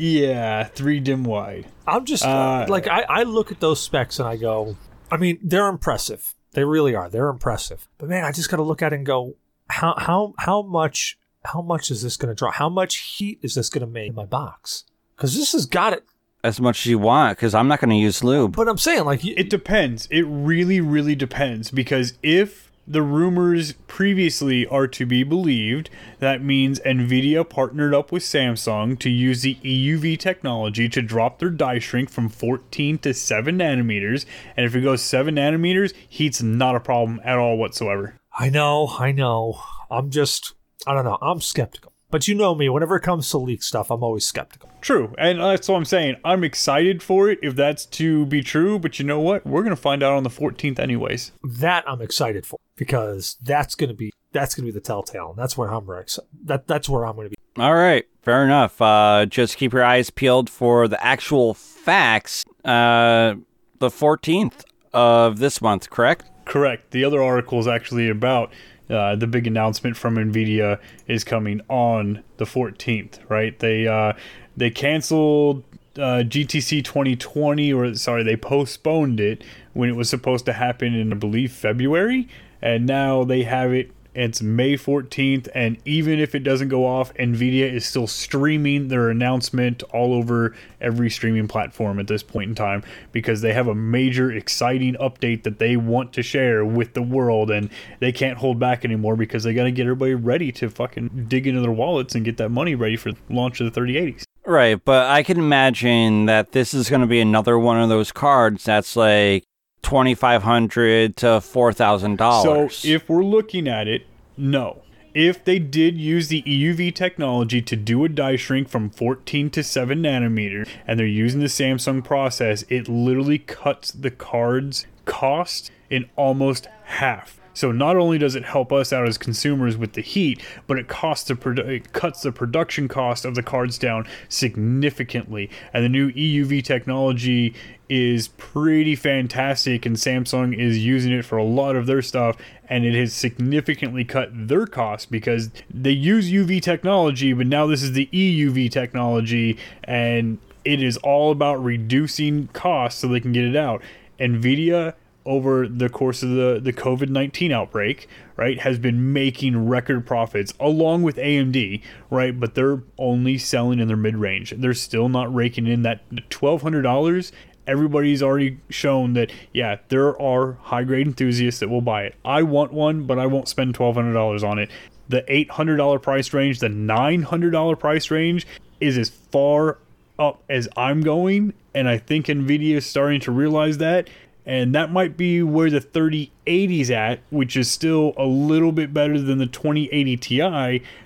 [0.00, 1.66] Yeah, three dim wide.
[1.84, 4.76] I'm just Uh, like I, I look at those specs and I go,
[5.10, 6.36] I mean, they're impressive.
[6.52, 7.10] They really are.
[7.10, 7.88] They're impressive.
[7.98, 9.34] But man, I just got to look at it and go,
[9.68, 12.52] how how how much how much is this going to draw?
[12.52, 14.84] How much heat is this going to make in my box?
[15.18, 16.04] Because this has got it.
[16.44, 18.54] As much as you want, because I'm not going to use lube.
[18.54, 20.06] But I'm saying, like, It depends.
[20.06, 25.90] It really, really depends because if the rumors previously are to be believed,
[26.20, 31.50] that means Nvidia partnered up with Samsung to use the EUV technology to drop their
[31.50, 34.24] die shrink from 14 to 7 nanometers.
[34.56, 38.14] And if it goes 7 nanometers, heat's not a problem at all whatsoever.
[38.38, 39.60] I know, I know.
[39.90, 40.54] I'm just,
[40.86, 41.18] I don't know.
[41.20, 41.87] I'm skeptical.
[42.10, 42.68] But you know me.
[42.68, 44.70] Whenever it comes to leak stuff, I'm always skeptical.
[44.80, 46.16] True, and that's what I'm saying.
[46.24, 49.46] I'm excited for it if that's to be true, but you know what?
[49.46, 51.32] We're gonna find out on the 14th, anyways.
[51.44, 55.30] That I'm excited for because that's gonna be that's gonna be the telltale.
[55.30, 56.28] And that's where I'm very excited.
[56.44, 57.36] That that's where I'm gonna be.
[57.58, 58.80] All right, fair enough.
[58.80, 62.44] Uh, just keep your eyes peeled for the actual facts.
[62.64, 63.34] Uh,
[63.80, 66.24] the 14th of this month, correct?
[66.44, 66.92] Correct.
[66.92, 68.50] The other article is actually about
[68.90, 73.18] uh, the big announcement from Nvidia is coming on the 14th.
[73.28, 73.58] Right?
[73.58, 74.14] They uh,
[74.56, 75.64] they canceled
[75.96, 81.12] uh, GTC 2020, or sorry, they postponed it when it was supposed to happen in
[81.12, 82.28] I believe February,
[82.62, 83.90] and now they have it.
[84.18, 89.10] It's May 14th, and even if it doesn't go off, Nvidia is still streaming their
[89.10, 93.76] announcement all over every streaming platform at this point in time because they have a
[93.76, 98.58] major, exciting update that they want to share with the world, and they can't hold
[98.58, 102.16] back anymore because they got to get everybody ready to fucking dig into their wallets
[102.16, 104.24] and get that money ready for the launch of the 3080s.
[104.44, 108.10] Right, but I can imagine that this is going to be another one of those
[108.10, 109.44] cards that's like
[109.82, 112.72] twenty five hundred to $4,000.
[112.72, 114.06] So if we're looking at it,
[114.36, 114.82] no.
[115.14, 119.64] If they did use the EUV technology to do a die shrink from 14 to
[119.64, 126.08] 7 nanometer and they're using the Samsung process, it literally cuts the card's cost in
[126.14, 127.37] almost half.
[127.58, 130.86] So not only does it help us out as consumers with the heat, but it
[130.86, 135.50] costs the produ- it cuts the production cost of the cards down significantly.
[135.72, 137.56] And the new EUV technology
[137.88, 142.36] is pretty fantastic and Samsung is using it for a lot of their stuff
[142.68, 147.82] and it has significantly cut their costs because they use UV technology but now this
[147.82, 153.44] is the EUV technology and it is all about reducing costs so they can get
[153.44, 153.82] it out.
[154.20, 154.94] Nvidia
[155.28, 160.54] over the course of the, the COVID 19 outbreak, right, has been making record profits
[160.58, 162.40] along with AMD, right?
[162.40, 164.54] But they're only selling in their mid range.
[164.56, 167.30] They're still not raking in that $1,200.
[167.66, 172.14] Everybody's already shown that, yeah, there are high grade enthusiasts that will buy it.
[172.24, 174.70] I want one, but I won't spend $1,200 on it.
[175.10, 178.46] The $800 price range, the $900 price range
[178.80, 179.76] is as far
[180.18, 184.08] up as I'm going, and I think Nvidia is starting to realize that.
[184.48, 189.20] And that might be where the 3080's at, which is still a little bit better
[189.20, 190.38] than the 2080 Ti.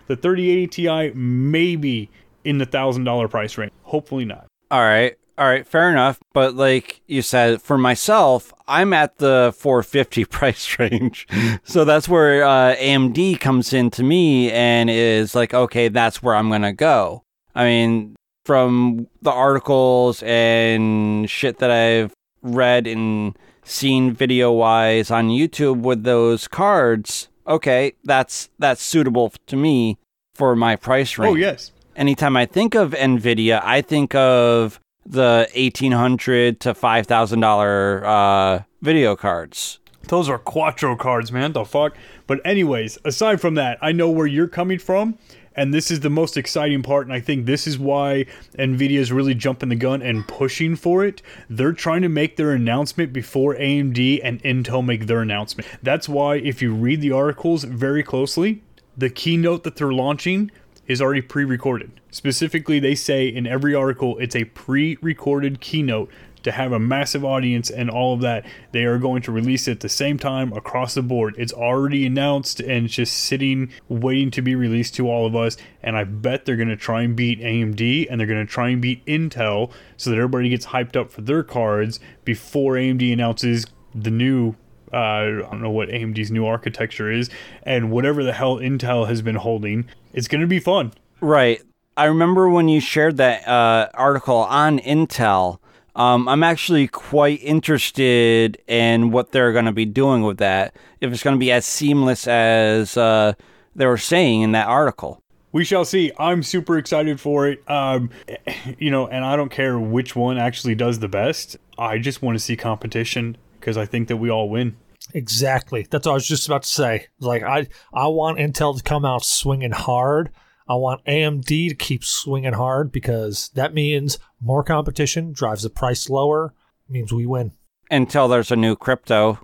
[0.07, 2.09] The 3080 Ti may be
[2.45, 3.73] in the thousand dollar price range.
[3.83, 4.47] Hopefully not.
[4.71, 5.17] All right.
[5.39, 6.21] All right, fair enough.
[6.33, 11.27] But like you said, for myself, I'm at the 450 price range.
[11.65, 16.37] so that's where uh, AMD comes in to me and is like, okay, that's where
[16.37, 17.25] I'm going to go.
[17.57, 18.15] I mean,
[18.45, 22.13] from the articles and shit that I've
[22.43, 29.57] read and seen video wise on YouTube with those cards, okay, that's that's suitable to
[29.57, 29.99] me
[30.35, 31.73] for my price range Oh, yes.
[31.95, 38.05] anytime I think of Nvidia, I think of the eighteen hundred to five thousand dollar
[38.05, 39.79] uh, video cards.
[40.09, 41.53] Those are Quadro cards, man.
[41.53, 41.97] The fuck?
[42.27, 45.17] But, anyways, aside from that, I know where you're coming from.
[45.55, 48.27] And this is the most exciting part, and I think this is why
[48.59, 51.23] Nvidia is really jumping the gun and pushing for it.
[51.51, 55.69] They're trying to make their announcement before AMD and Intel make their announcement.
[55.83, 58.63] That's why, if you read the articles very closely,
[58.97, 60.51] the keynote that they're launching
[60.87, 61.91] is already pre-recorded.
[62.11, 66.11] Specifically, they say in every article it's a pre-recorded keynote
[66.43, 68.45] to have a massive audience and all of that.
[68.73, 71.35] They are going to release it at the same time across the board.
[71.39, 75.57] It's already announced and it's just sitting waiting to be released to all of us.
[75.83, 78.69] And I bet they're going to try and beat AMD and they're going to try
[78.69, 83.67] and beat Intel so that everybody gets hyped up for their cards before AMD announces
[83.95, 84.57] the new
[84.93, 87.31] uh, I don't know what AMD's new architecture is,
[87.63, 90.93] and whatever the hell Intel has been holding, it's going to be fun.
[91.23, 91.63] Right.
[91.97, 95.59] I remember when you shared that uh, article on Intel.
[95.95, 100.75] Um, I'm actually quite interested in what they're going to be doing with that.
[101.01, 103.35] If it's going to be as seamless as uh,
[103.77, 105.23] they were saying in that article.
[105.53, 106.11] We shall see.
[106.19, 107.63] I'm super excited for it.
[107.71, 108.11] Um,
[108.79, 111.59] you know, and I don't care which one actually does the best.
[111.79, 114.77] I just want to see competition because I think that we all win.
[115.15, 115.87] Exactly.
[115.91, 117.07] That's what I was just about to say.
[117.21, 120.31] Like I, I want Intel to come out swinging hard.
[120.69, 126.09] I want AMD to keep swinging hard because that means more competition drives the price
[126.09, 126.55] lower.
[126.89, 127.53] Means we win.
[127.91, 129.39] Until there's a new crypto.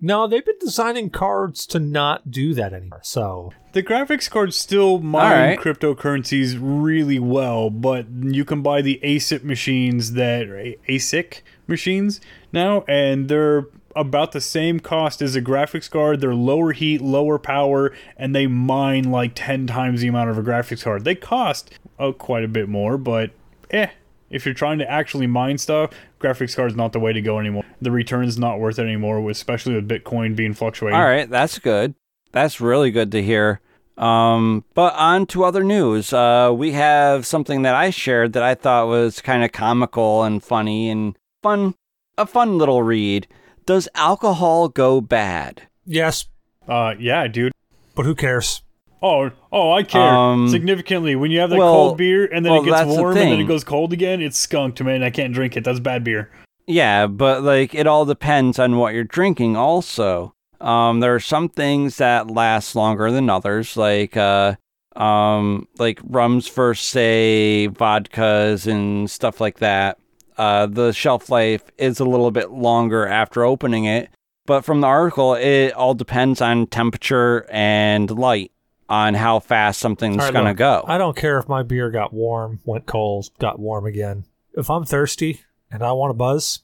[0.00, 3.00] No, they've been designing cards to not do that anymore.
[3.02, 5.58] So The graphics cards still mine Alright.
[5.58, 10.46] cryptocurrencies really well, but you can buy the ASIC machines that
[10.88, 12.20] ASIC machines
[12.52, 13.66] now, and they're
[13.96, 16.20] about the same cost as a graphics card.
[16.20, 20.42] They're lower heat, lower power, and they mine like ten times the amount of a
[20.42, 21.04] graphics card.
[21.04, 23.30] They cost uh, quite a bit more, but
[23.70, 23.88] eh.
[24.28, 25.90] If you're trying to actually mine stuff,
[26.20, 27.62] graphics card's not the way to go anymore.
[27.80, 30.98] The return's not worth it anymore, especially with Bitcoin being fluctuating.
[30.98, 31.94] All right, that's good.
[32.32, 33.60] That's really good to hear.
[33.96, 36.12] Um, but on to other news.
[36.12, 40.42] Uh, we have something that I shared that I thought was kind of comical and
[40.42, 41.74] funny and fun,
[42.18, 43.26] a fun little read.
[43.66, 45.62] Does alcohol go bad?
[45.84, 46.26] yes,
[46.68, 47.52] Uh, yeah, dude.
[47.94, 48.62] but who cares?
[49.02, 51.14] Oh, oh, I care Um, significantly.
[51.14, 53.16] When you have that well- cold beer and then well, it gets that's the warm
[53.16, 55.02] and then it goes cold again, it's skunked, man.
[55.02, 55.64] I can't drink it.
[55.64, 56.30] That's bad beer.
[56.66, 60.34] Yeah, but like it all depends on what you're drinking also.
[60.60, 64.54] Um there are some things that last longer than others like uh
[64.96, 69.98] um like rums for say vodkas and stuff like that.
[70.36, 74.10] Uh the shelf life is a little bit longer after opening it,
[74.44, 78.52] but from the article it all depends on temperature and light
[78.88, 80.84] on how fast something's right, going to go.
[80.86, 84.24] I don't care if my beer got warm, went cold, got warm again.
[84.54, 86.60] If I'm thirsty and I want a buzz,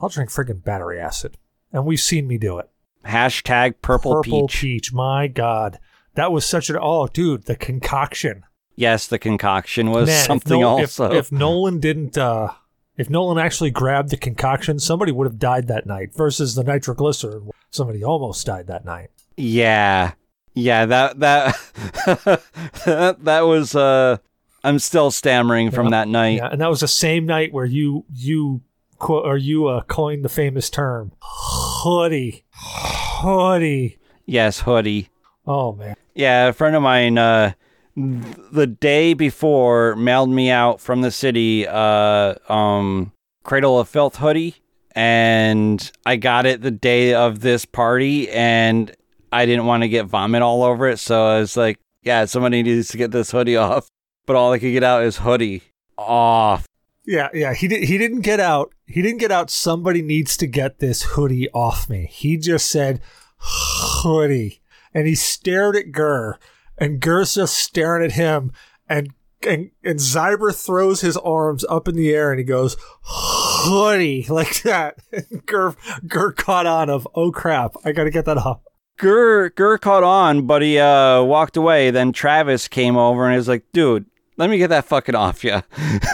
[0.00, 1.36] I'll drink friggin' battery acid.
[1.72, 2.70] And we've seen me do it.
[3.04, 4.92] Hashtag purple, peach.
[4.92, 5.78] My God.
[6.14, 8.44] That was such an oh dude, the concoction.
[8.74, 11.10] Yes, the concoction was Man, if something also.
[11.12, 12.52] If, if Nolan didn't uh
[12.98, 17.50] if Nolan actually grabbed the concoction, somebody would have died that night versus the nitroglycerin.
[17.70, 19.08] Somebody almost died that night.
[19.36, 20.12] Yeah.
[20.54, 21.54] Yeah, that that
[23.22, 24.16] that was uh
[24.64, 25.90] I'm still stammering from Yeah.
[25.90, 26.36] that night.
[26.38, 28.62] Yeah, and that was the same night where you you
[28.98, 33.98] qu- or you uh, coined the famous term hoodie, hoodie.
[34.26, 35.10] Yes, hoodie.
[35.46, 37.52] Oh man, Yeah, a friend of mine uh
[38.52, 44.54] the day before mailed me out from the city uh um Cradle of Filth hoodie
[44.92, 48.94] and I got it the day of this party and
[49.32, 52.62] I didn't want to get vomit all over it, so I was like, yeah, somebody
[52.62, 53.88] needs to get this hoodie off.
[54.26, 55.62] But all I could get out is hoodie
[55.96, 56.66] off.
[57.06, 57.54] yeah, yeah.
[57.54, 57.84] He did.
[57.84, 58.74] He didn't get out.
[58.86, 59.50] He didn't get out.
[59.50, 62.08] Somebody needs to get this hoodie off me.
[62.10, 63.00] He just said
[63.38, 64.60] hoodie,
[64.94, 66.38] and he stared at Gurr,
[66.80, 68.52] and Gurr's just staring at him,
[68.88, 69.10] and
[69.46, 74.62] and and Zyber throws his arms up in the air, and he goes hoodie like
[74.62, 74.98] that.
[75.12, 75.74] And Gurr
[76.06, 78.60] Gurr caught on of oh crap, I got to get that off.
[78.98, 81.90] Gur Gur caught on, but he uh walked away.
[81.90, 84.06] Then Travis came over and he was like, "Dude,
[84.36, 85.62] let me get that fucking off you."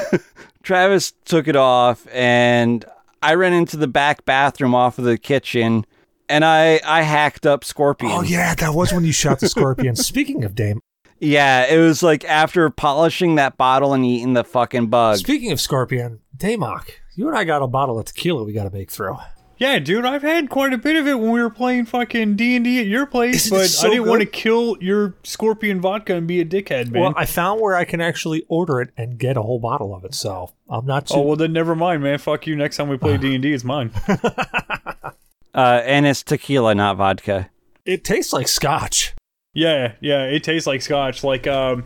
[0.63, 2.85] Travis took it off, and
[3.23, 5.87] I ran into the back bathroom off of the kitchen,
[6.29, 8.13] and I I hacked up Scorpion.
[8.13, 9.97] Oh yeah, that was when you shot the scorpion.
[9.97, 10.81] Speaking of Dame,
[11.19, 15.19] Yeah, it was like after polishing that bottle and eating the fucking bug.
[15.19, 18.71] speaking of scorpion, Damok, you and I got a bottle of tequila we got to
[18.71, 19.17] make through.
[19.57, 22.57] Yeah, dude, I've had quite a bit of it when we were playing fucking D
[22.57, 25.81] and D at your place, Isn't but so I didn't want to kill your scorpion
[25.81, 27.03] vodka and be a dickhead, man.
[27.03, 30.05] Well, I found where I can actually order it and get a whole bottle of
[30.05, 31.15] it, so I'm not too.
[31.15, 32.19] oh well, then never mind, man.
[32.19, 32.57] Fuck you.
[32.57, 33.93] Next time we play D and D, it's mine.
[35.55, 37.49] Uh, and it's tequila, not vodka.
[37.85, 39.15] it tastes like scotch.
[39.57, 41.23] Yeah, yeah, it tastes like scotch.
[41.23, 41.85] Like, um,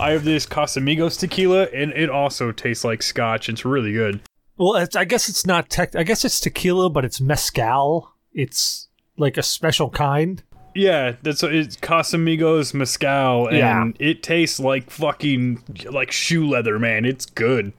[0.00, 3.50] I have this Casamigos tequila, and it also tastes like scotch.
[3.50, 4.20] It's really good.
[4.56, 5.94] Well, it's, I guess it's not tech.
[5.94, 8.10] I guess it's tequila, but it's mezcal.
[8.32, 8.88] It's
[9.18, 10.42] like a special kind.
[10.74, 11.54] Yeah, that's it.
[11.54, 13.84] it's Casamigos mezcal, and Yeah.
[13.98, 17.04] it tastes like fucking like shoe leather, man.
[17.04, 17.74] It's good.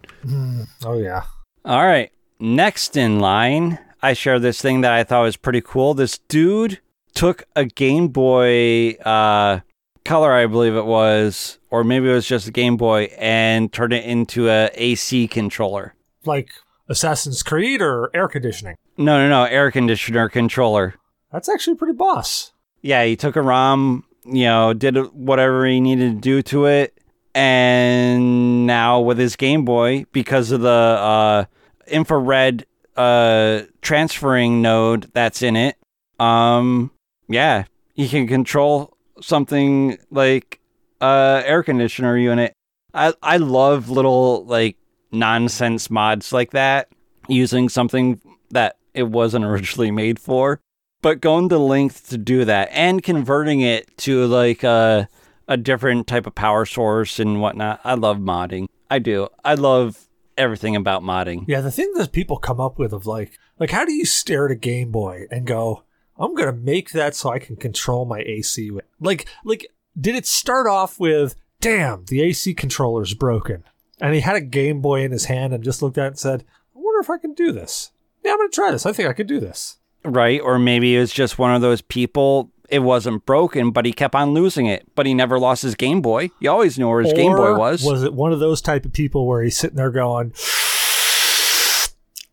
[0.85, 1.23] Oh yeah.
[1.65, 2.11] All right.
[2.39, 5.93] Next in line, I share this thing that I thought was pretty cool.
[5.93, 6.81] This dude
[7.15, 9.61] took a Game Boy uh,
[10.03, 13.93] Color, I believe it was, or maybe it was just a Game Boy, and turned
[13.93, 15.95] it into a AC controller.
[16.25, 16.51] Like
[16.89, 18.75] Assassin's Creed or air conditioning.
[18.97, 20.95] No, no, no, air conditioner controller.
[21.31, 22.51] That's actually pretty boss.
[22.81, 26.99] Yeah, he took a ROM, you know, did whatever he needed to do to it,
[27.33, 31.45] and now with his Game Boy, because of the uh,
[31.87, 32.65] infrared
[32.95, 35.75] uh, transferring node that's in it,
[36.19, 36.91] um,
[37.27, 37.65] yeah,
[37.95, 40.59] you can control something like
[41.01, 42.53] uh, air conditioner unit.
[42.93, 44.77] I I love little like
[45.11, 46.89] nonsense mods like that
[47.27, 48.19] using something
[48.51, 50.59] that it wasn't originally made for.
[51.01, 55.07] but going the length to do that and converting it to like a
[55.47, 57.81] a different type of power source and whatnot.
[57.83, 58.67] I love modding.
[58.89, 59.27] I do.
[59.43, 61.45] I love everything about modding.
[61.47, 64.45] Yeah, the thing that people come up with of like, like, how do you stare
[64.45, 65.83] at a Game Boy and go,
[66.17, 68.71] "I'm gonna make that so I can control my AC"?
[68.71, 69.67] With like, like,
[69.99, 73.63] did it start off with, "Damn, the AC controller's broken,"
[73.99, 76.19] and he had a Game Boy in his hand and just looked at it and
[76.19, 77.91] said, "I wonder if I can do this."
[78.23, 78.85] Yeah, I'm gonna try this.
[78.85, 79.77] I think I could do this.
[80.05, 80.41] Right?
[80.41, 82.51] Or maybe it was just one of those people.
[82.69, 84.87] It wasn't broken, but he kept on losing it.
[84.95, 86.31] But he never lost his Game Boy.
[86.39, 87.83] He always knew where his Game Boy was.
[87.83, 90.33] Was it one of those type of people where he's sitting there going,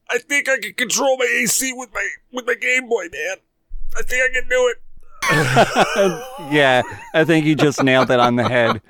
[0.09, 3.37] "I think I can control my AC with my with my Game Boy, man.
[3.97, 4.77] I think I can do it."
[6.51, 8.81] yeah, I think you just nailed it on the head.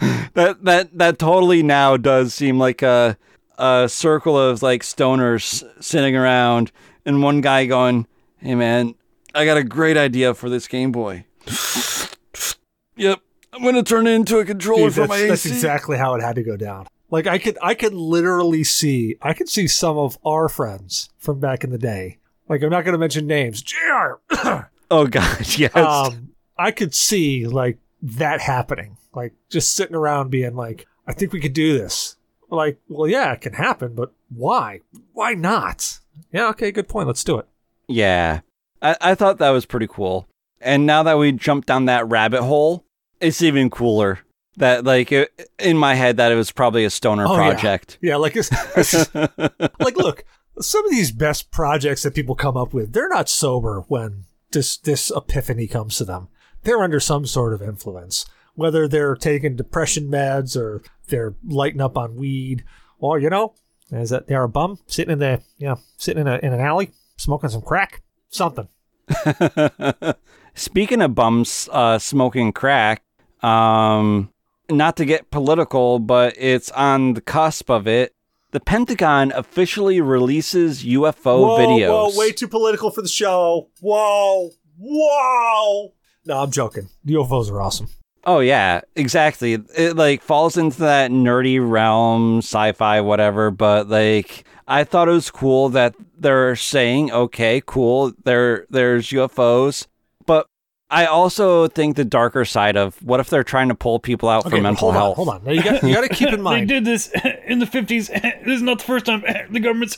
[0.34, 3.16] that that that totally now does seem like a
[3.58, 6.72] a circle of like stoners sitting around
[7.06, 8.06] and one guy going,
[8.44, 8.94] "Hey man,
[9.34, 11.24] I got a great idea for this Game Boy."
[12.96, 13.20] yep,
[13.52, 16.36] I'm gonna turn it into a controller Dude, for my that's exactly how it had
[16.36, 16.86] to go down.
[17.10, 21.40] Like I could, I could literally see, I could see some of our friends from
[21.40, 22.18] back in the day.
[22.48, 23.62] Like I'm not going to mention names.
[23.62, 24.14] Jr.
[24.90, 25.74] oh god, yes.
[25.76, 28.96] um, I could see like that happening.
[29.14, 32.16] Like just sitting around being like, I think we could do this.
[32.50, 34.80] Like, well, yeah, it can happen, but why?
[35.12, 36.00] Why not?
[36.32, 37.06] Yeah, okay, good point.
[37.06, 37.48] Let's do it.
[37.88, 38.40] Yeah,
[38.80, 40.28] I, I thought that was pretty cool.
[40.60, 42.84] And now that we jumped down that rabbit hole,
[43.20, 44.20] it's even cooler.
[44.56, 47.98] That like it, in my head that it was probably a stoner Oh, project.
[48.00, 49.12] Yeah, like it's, it's
[49.80, 50.24] like look,
[50.60, 54.76] some of these best projects that people come up with, they're not sober when this
[54.76, 56.28] this epiphany comes to them.
[56.62, 61.98] They're under some sort of influence, whether they're taking depression meds or they're lighting up
[61.98, 62.62] on weed,
[63.00, 63.54] or you know,
[63.90, 66.60] is that they're a bum sitting in the you know sitting in a in an
[66.60, 68.68] alley smoking some crack, something.
[70.54, 73.02] Speaking of bums uh, smoking crack,
[73.42, 74.30] um,
[74.70, 78.14] not to get political, but it's on the cusp of it.
[78.52, 81.88] The Pentagon officially releases UFO whoa, videos.
[81.88, 83.68] whoa, way too political for the show.
[83.80, 85.92] Whoa, whoa.
[86.24, 86.88] No, I'm joking.
[87.06, 87.88] UFOs are awesome.
[88.26, 89.54] Oh yeah, exactly.
[89.76, 93.50] It like falls into that nerdy realm, sci-fi, whatever.
[93.50, 98.12] But like, I thought it was cool that they're saying, okay, cool.
[98.24, 99.86] There, there's UFOs,
[100.26, 100.46] but
[100.90, 104.48] I also think the darker side of what if they're trying to pull people out
[104.48, 105.18] for mental hold health?
[105.18, 105.44] On, hold on.
[105.44, 107.10] Now you got you got to keep in mind They did this
[107.46, 108.10] in the 50s.
[108.44, 109.96] This is not the first time the government's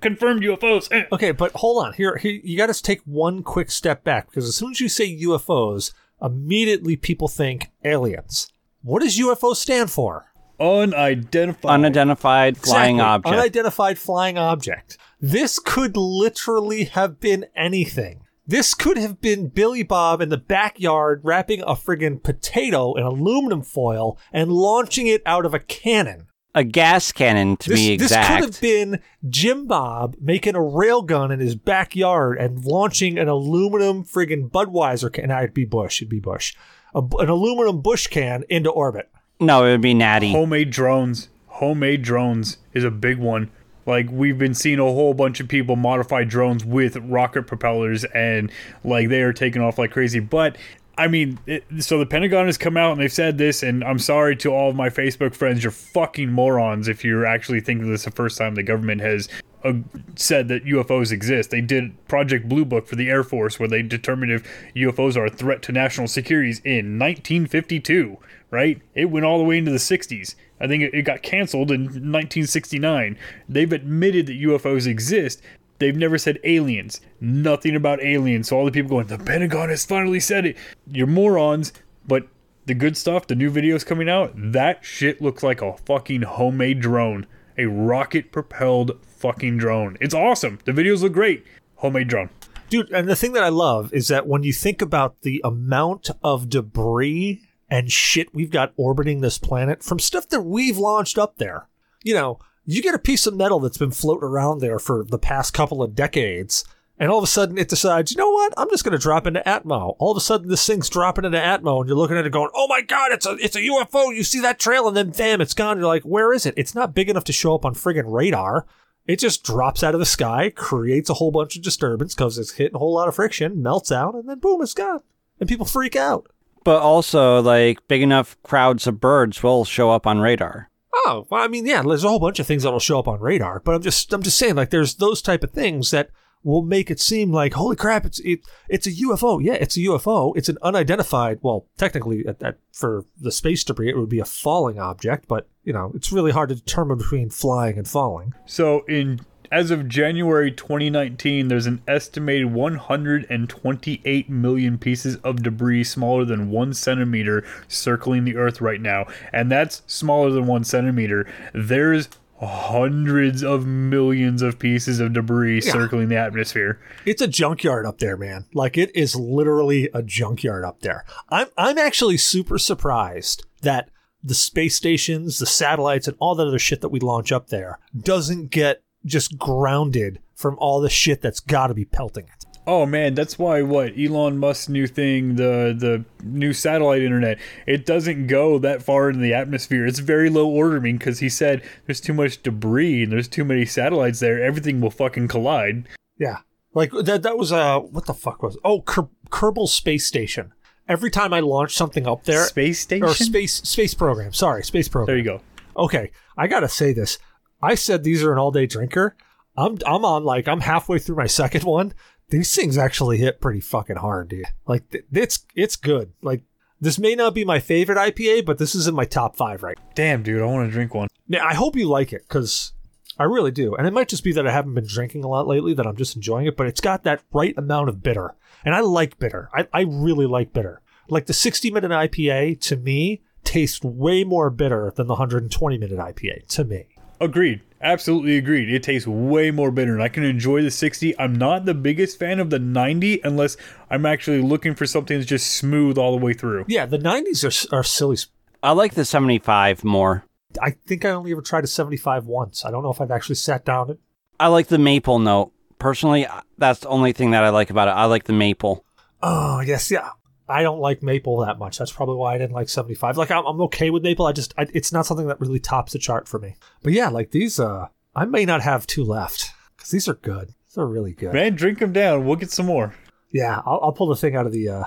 [0.00, 0.90] confirmed UFOs.
[1.12, 1.92] Okay, but hold on.
[1.92, 4.88] Here, here you got to take one quick step back because as soon as you
[4.88, 5.92] say UFOs,
[6.22, 8.52] immediately people think aliens.
[8.82, 10.26] What does UFO stand for?
[10.58, 11.70] Unidentified.
[11.70, 13.14] Unidentified flying Exactly.
[13.30, 13.40] object.
[13.40, 14.98] Unidentified flying object.
[15.20, 18.22] This could literally have been anything.
[18.46, 23.62] This could have been Billy Bob in the backyard wrapping a friggin' potato in aluminum
[23.62, 26.26] foil and launching it out of a cannon.
[26.54, 28.28] A gas cannon, to This, be exact.
[28.28, 33.28] this could have been Jim Bob making a railgun in his backyard and launching an
[33.28, 35.28] aluminum friggin' Budweiser can.
[35.28, 36.00] Nah, it'd be Bush.
[36.02, 36.54] It'd be Bush.
[36.94, 39.08] A, an aluminum Bush can into orbit.
[39.38, 40.32] no, it would be Natty.
[40.32, 41.28] Homemade drones.
[41.46, 43.50] Homemade drones is a big one.
[43.86, 48.52] Like we've been seeing a whole bunch of people modify drones with rocket propellers, and
[48.84, 50.20] like they are taking off like crazy.
[50.20, 50.56] But
[51.00, 53.98] I mean, it, so the Pentagon has come out and they've said this, and I'm
[53.98, 58.02] sorry to all of my Facebook friends, you're fucking morons if you're actually thinking this
[58.02, 59.26] is the first time the government has
[59.64, 59.72] uh,
[60.16, 61.50] said that UFOs exist.
[61.50, 64.46] They did Project Blue Book for the Air Force, where they determined if
[64.76, 68.18] UFOs are a threat to national securities in 1952.
[68.50, 68.82] Right?
[68.94, 70.34] It went all the way into the 60s.
[70.60, 73.16] I think it got canceled in 1969.
[73.48, 75.40] They've admitted that UFOs exist.
[75.80, 77.00] They've never said aliens.
[77.20, 78.48] Nothing about aliens.
[78.48, 80.56] So all the people going, the Pentagon has finally said it.
[80.86, 81.72] You're morons.
[82.06, 82.28] But
[82.66, 86.80] the good stuff, the new videos coming out, that shit looks like a fucking homemade
[86.80, 87.26] drone.
[87.56, 89.96] A rocket propelled fucking drone.
[90.00, 90.58] It's awesome.
[90.64, 91.44] The videos look great.
[91.76, 92.28] Homemade drone.
[92.68, 96.10] Dude, and the thing that I love is that when you think about the amount
[96.22, 101.36] of debris and shit we've got orbiting this planet from stuff that we've launched up
[101.36, 101.68] there,
[102.04, 105.18] you know, you get a piece of metal that's been floating around there for the
[105.18, 106.64] past couple of decades,
[106.98, 109.26] and all of a sudden it decides, you know what, I'm just going to drop
[109.26, 109.96] into Atmo.
[109.98, 112.50] All of a sudden this thing's dropping into Atmo, and you're looking at it going,
[112.54, 114.14] oh my god, it's a it's a UFO.
[114.14, 115.78] You see that trail, and then bam, it's gone.
[115.78, 116.54] You're like, where is it?
[116.56, 118.66] It's not big enough to show up on friggin' radar.
[119.06, 122.52] It just drops out of the sky, creates a whole bunch of disturbance because it's
[122.52, 125.00] hitting a whole lot of friction, melts out, and then boom, it's gone.
[125.40, 126.30] And people freak out.
[126.62, 130.69] But also, like, big enough crowds of birds will show up on radar.
[130.92, 133.20] Oh, well, I mean, yeah, there's a whole bunch of things that'll show up on
[133.20, 136.10] radar, but I'm just I'm just saying, like, there's those type of things that
[136.42, 139.42] will make it seem like holy crap it's it, it's a UFO.
[139.42, 140.32] Yeah, it's a UFO.
[140.36, 141.38] It's an unidentified.
[141.42, 145.48] Well, technically, at that for the space debris, it would be a falling object, but
[145.64, 148.32] you know, it's really hard to determine between flying and falling.
[148.46, 149.20] So in
[149.50, 156.72] as of January 2019, there's an estimated 128 million pieces of debris smaller than one
[156.74, 161.26] centimeter circling the Earth right now, and that's smaller than one centimeter.
[161.52, 162.08] There's
[162.40, 165.72] hundreds of millions of pieces of debris Yeah.
[165.72, 166.80] circling the atmosphere.
[167.04, 168.46] It's a junkyard up there, man.
[168.54, 171.04] Like it is literally a junkyard up there.
[171.28, 173.90] I'm I'm actually super surprised that
[174.22, 177.78] the space stations, the satellites, and all that other shit that we launch up there
[177.98, 182.46] doesn't get just grounded from all the shit that's got to be pelting it.
[182.66, 187.86] Oh man, that's why what Elon Musk's new thing, the the new satellite internet, it
[187.86, 189.86] doesn't go that far into the atmosphere.
[189.86, 193.64] It's very low ordering because he said there's too much debris and there's too many
[193.64, 194.42] satellites there.
[194.42, 195.88] Everything will fucking collide.
[196.18, 196.38] Yeah,
[196.74, 197.22] like that.
[197.22, 198.58] That was uh, what the fuck was?
[198.62, 200.52] Oh, Ker- Kerbal Space Station.
[200.86, 203.04] Every time I launch something up there, Space station.
[203.06, 204.32] or space space program.
[204.34, 205.06] Sorry, space program.
[205.06, 205.40] there you go.
[205.76, 207.18] okay, I gotta say this.
[207.62, 209.16] I said these are an all day drinker.
[209.56, 211.94] I'm I'm on like I'm halfway through my second one.
[212.28, 214.44] These things actually hit pretty fucking hard, dude.
[214.66, 216.12] Like th- it's it's good.
[216.22, 216.42] Like
[216.80, 219.78] this may not be my favorite IPA, but this is in my top five right.
[219.94, 221.08] Damn, dude, I want to drink one.
[221.28, 222.72] Now I hope you like it because
[223.18, 223.74] I really do.
[223.74, 225.96] And it might just be that I haven't been drinking a lot lately that I'm
[225.96, 228.34] just enjoying it, but it's got that right amount of bitter.
[228.64, 229.50] And I like bitter.
[229.52, 230.80] I, I really like bitter.
[231.08, 235.98] Like the 60 minute IPA to me tastes way more bitter than the 120 minute
[235.98, 236.86] IPA to me.
[237.20, 237.60] Agreed.
[237.82, 238.70] Absolutely agreed.
[238.70, 241.18] It tastes way more bitter, and I can enjoy the 60.
[241.18, 243.56] I'm not the biggest fan of the 90 unless
[243.90, 246.66] I'm actually looking for something that's just smooth all the way through.
[246.68, 248.18] Yeah, the 90s are, are silly.
[248.62, 250.24] I like the 75 more.
[250.60, 252.64] I think I only ever tried a 75 once.
[252.64, 253.90] I don't know if I've actually sat down.
[253.90, 253.98] and-
[254.38, 255.52] I like the maple note.
[255.78, 256.26] Personally,
[256.58, 257.92] that's the only thing that I like about it.
[257.92, 258.84] I like the maple.
[259.22, 260.10] Oh, yes, yeah.
[260.50, 261.78] I don't like maple that much.
[261.78, 263.16] That's probably why I didn't like 75.
[263.16, 264.26] Like, I'm, I'm okay with maple.
[264.26, 266.56] I just, I, it's not something that really tops the chart for me.
[266.82, 270.48] But yeah, like these, uh, I may not have two left because these are good.
[270.68, 271.32] These are really good.
[271.32, 272.24] Man, drink them down.
[272.26, 272.94] We'll get some more.
[273.30, 274.84] Yeah, I'll, I'll pull the thing out of the, uh,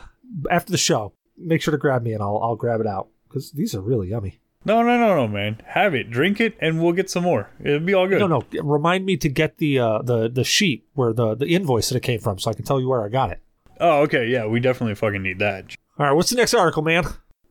[0.51, 1.13] after the show.
[1.37, 4.09] Make sure to grab me and I'll, I'll grab it out because these are really
[4.09, 4.39] yummy.
[4.65, 5.61] No, no, no, no, man.
[5.65, 6.09] Have it.
[6.09, 7.49] Drink it, and we'll get some more.
[7.61, 8.19] It'll be all good.
[8.19, 8.43] No, no.
[8.61, 12.03] Remind me to get the, uh, the, the sheet where the, the invoice that it
[12.03, 13.41] came from so I can tell you where I got it.
[13.83, 14.27] Oh, okay.
[14.27, 15.75] Yeah, we definitely fucking need that.
[15.99, 17.05] All right, what's the next article, man?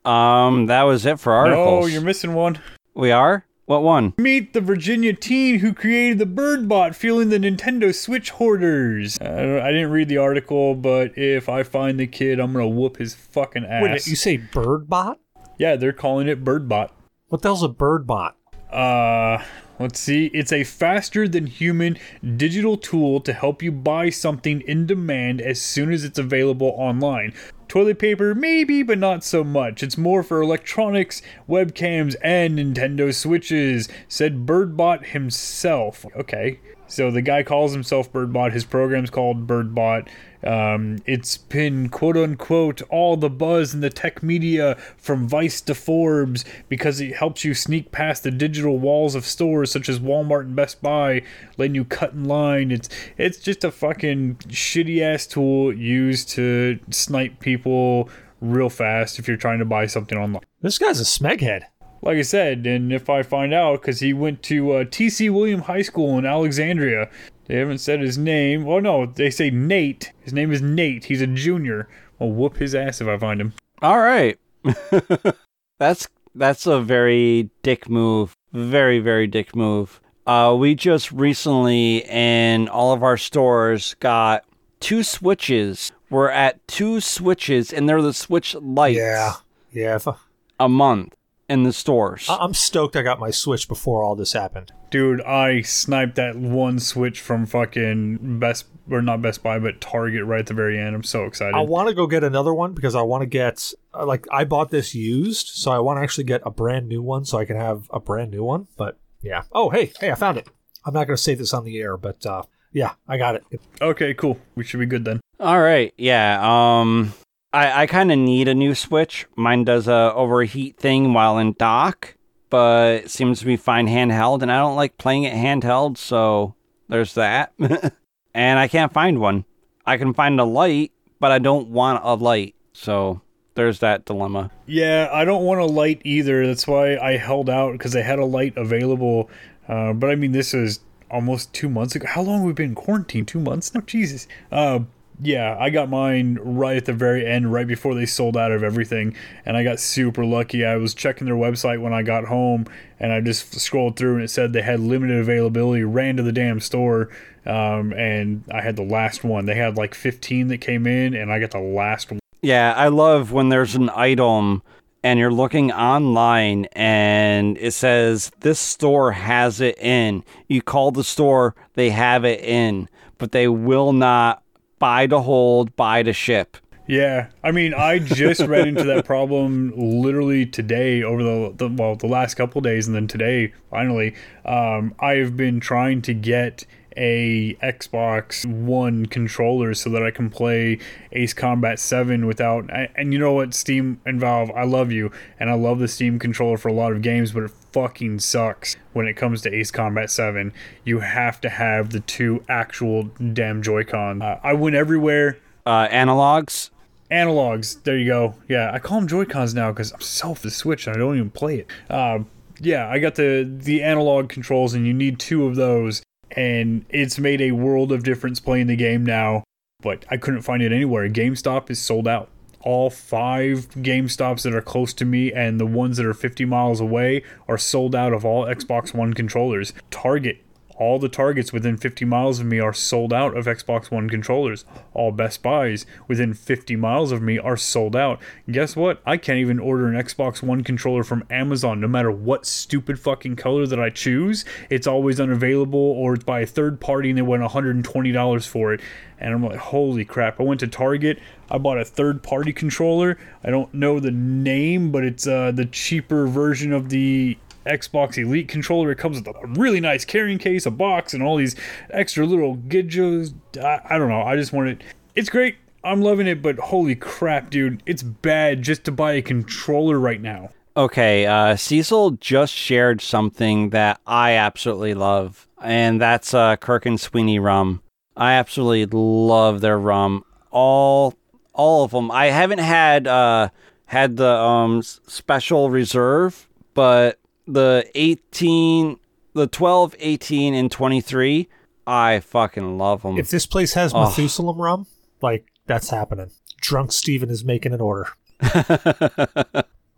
[0.05, 1.85] Um, that was it for articles.
[1.85, 2.59] No, you're missing one.
[2.95, 3.45] we are?
[3.67, 4.15] What one?
[4.19, 9.19] Meet the Virginia teen who created the BirdBot, fueling the Nintendo Switch hoarders.
[9.21, 12.67] I, don't- I didn't read the article, but if I find the kid, I'm gonna
[12.67, 13.83] whoop his fucking ass.
[13.83, 15.21] Wait you say bird bot?
[15.59, 16.91] yeah, they're calling it BirdBot.
[17.29, 18.37] What the hell's a bird bot?
[18.71, 19.43] Uh,
[19.83, 20.27] let's see.
[20.27, 21.99] It's a faster than human
[22.37, 27.35] digital tool to help you buy something in demand as soon as it's available online.
[27.69, 29.83] Toilet paper, maybe, but not so much.
[29.83, 36.05] It's more for electronics, webcams, and Nintendo Switches, said BirdBot himself.
[36.17, 36.61] Okay.
[36.93, 38.53] So the guy calls himself BirdBot.
[38.53, 40.09] His program's called BirdBot.
[40.45, 45.75] Um, it's been quote unquote all the buzz in the tech media from Vice to
[45.75, 50.43] Forbes because it helps you sneak past the digital walls of stores such as Walmart
[50.43, 51.23] and Best Buy,
[51.57, 52.71] letting you cut in line.
[52.71, 58.11] It's it's just a fucking shitty ass tool used to snipe people
[58.43, 60.43] real fast if you're trying to buy something online.
[60.61, 61.63] This guy's a smeghead.
[62.05, 65.31] Like I said, and if I find out, because he went to uh, T.C.
[65.31, 67.09] William High School in Alexandria,
[67.47, 68.67] they haven't said his name.
[68.67, 70.13] Oh, no, they say Nate.
[70.21, 71.05] His name is Nate.
[71.05, 71.89] He's a junior.
[72.21, 73.53] I'll whoop his ass if I find him.
[73.81, 74.37] All right.
[75.79, 78.37] that's that's a very dick move.
[78.53, 80.01] Very very dick move.
[80.27, 84.45] Uh, we just recently in all of our stores got
[84.79, 85.91] two switches.
[86.11, 88.99] We're at two switches, and they're the switch lights.
[88.99, 89.33] Yeah.
[89.73, 89.97] Yeah.
[89.97, 90.15] If I,
[90.61, 91.15] A month
[91.53, 92.27] in the stores.
[92.29, 94.73] I- I'm stoked I got my Switch before all this happened.
[94.91, 100.25] Dude, I sniped that one switch from fucking Best, or not Best Buy, but Target
[100.27, 100.95] right at the very end.
[100.95, 101.55] I'm so excited.
[101.55, 104.45] I want to go get another one because I want to get, uh, like, I
[104.45, 107.45] bought this used, so I want to actually get a brand new one so I
[107.47, 108.67] can have a brand new one.
[108.77, 109.45] But yeah.
[109.53, 110.49] Oh, hey, hey, I found it.
[110.85, 112.43] I'm not going to say this on the air, but uh,
[112.73, 113.45] yeah, I got it.
[113.81, 114.39] okay, cool.
[114.57, 115.21] We should be good then.
[115.41, 116.39] All right, yeah.
[116.43, 117.15] Um,
[117.53, 119.27] I I kind of need a new Switch.
[119.37, 122.17] Mine does a overheat thing while in dock,
[122.51, 126.55] but seems to be fine handheld, and I don't like playing it handheld, so
[126.89, 127.53] there's that.
[128.35, 129.45] and I can't find one.
[129.87, 133.21] I can find a light, but I don't want a light, so
[133.55, 134.51] there's that dilemma.
[134.67, 136.47] Yeah, I don't want a light either.
[136.47, 139.29] That's why I held out because they had a light available.
[139.69, 140.81] Uh, but I mean, this is
[141.11, 142.07] almost two months ago.
[142.09, 143.27] How long have we been in quarantine?
[143.27, 143.75] Two months?
[143.75, 144.27] No, Jesus.
[144.51, 144.81] Uh,
[145.21, 148.63] yeah, I got mine right at the very end, right before they sold out of
[148.63, 150.65] everything, and I got super lucky.
[150.65, 152.67] I was checking their website when I got home,
[152.99, 155.85] and I just scrolled through, and it said they had limited availability.
[155.85, 157.11] Ran to the damn store,
[157.47, 159.47] um, and I had the last one.
[159.47, 162.21] They had like 15 that came in, and I got the last one.
[162.41, 164.63] Yeah, I love when there's an item
[165.05, 170.25] and you're looking online and it says this store has it in.
[170.49, 172.89] You call the store, they have it in,
[173.19, 174.42] but they will not
[174.83, 176.57] buy to hold, buy to ship.
[176.89, 181.95] Yeah, I mean, I just ran into that problem literally today over the, the well
[181.95, 184.17] the last couple days, and then today finally.
[184.45, 186.67] Um, I've been trying to get
[186.97, 190.79] a Xbox One controller so that I can play
[191.13, 195.51] Ace Combat 7 without and you know what Steam and Valve I love you and
[195.51, 199.07] I love the Steam controller for a lot of games but it fucking sucks when
[199.07, 200.53] it comes to Ace Combat 7
[200.85, 205.39] you have to have the two actual damn Joy-Con uh, I went everywhere.
[205.65, 206.71] Uh, analogs?
[207.11, 208.35] Analogs there you go.
[208.49, 211.31] Yeah I call them Joy-Cons now because I'm so the Switch and I don't even
[211.31, 211.67] play it.
[211.89, 212.21] Uh,
[212.63, 216.03] yeah, I got the the analog controls, and you need two of those
[216.37, 219.45] and it's made a world of difference playing the game now.
[219.81, 221.09] But I couldn't find it anywhere.
[221.09, 222.29] GameStop is sold out.
[222.61, 226.81] All five GameStops that are close to me and the ones that are 50 miles
[226.81, 229.73] away are sold out of all Xbox One controllers.
[229.91, 230.45] Target
[230.83, 234.65] all the targets within 50 miles of me are sold out of Xbox One controllers.
[234.95, 238.21] All Best Buys within 50 miles of me are sold out.
[238.51, 239.01] Guess what?
[239.07, 243.37] I can't even order an Xbox One controller from Amazon no matter what stupid fucking
[243.37, 244.45] color that I choose.
[244.71, 248.81] It's always unavailable or it's by a third party and they went $120 for it.
[249.21, 250.41] And I'm like, holy crap.
[250.41, 251.21] I went to Target.
[251.49, 253.19] I bought a third party controller.
[253.45, 258.49] I don't know the name, but it's uh, the cheaper version of the Xbox Elite
[258.49, 258.91] controller.
[258.91, 261.57] It comes with a really nice carrying case, a box, and all these
[261.91, 263.35] extra little gidgets.
[263.57, 264.23] I, I don't know.
[264.23, 264.83] I just want it.
[265.15, 265.57] It's great.
[265.85, 267.83] I'm loving it, but holy crap, dude.
[267.87, 270.51] It's bad just to buy a controller right now.
[270.77, 276.99] Okay, uh, Cecil just shared something that I absolutely love, and that's uh, Kirk and
[276.99, 277.83] Sweeney rum.
[278.17, 280.25] I absolutely love their rum.
[280.51, 281.15] All
[281.53, 282.11] all of them.
[282.11, 283.51] I haven't had uh,
[283.87, 287.19] had the um, special reserve, but
[287.53, 288.99] the 18,
[289.35, 291.49] the 12, 18, and 23,
[291.87, 293.19] I fucking love them.
[293.19, 294.05] If this place has oh.
[294.05, 294.87] Methuselah rum,
[295.21, 296.31] like, that's happening.
[296.61, 298.09] Drunk Steven is making an order.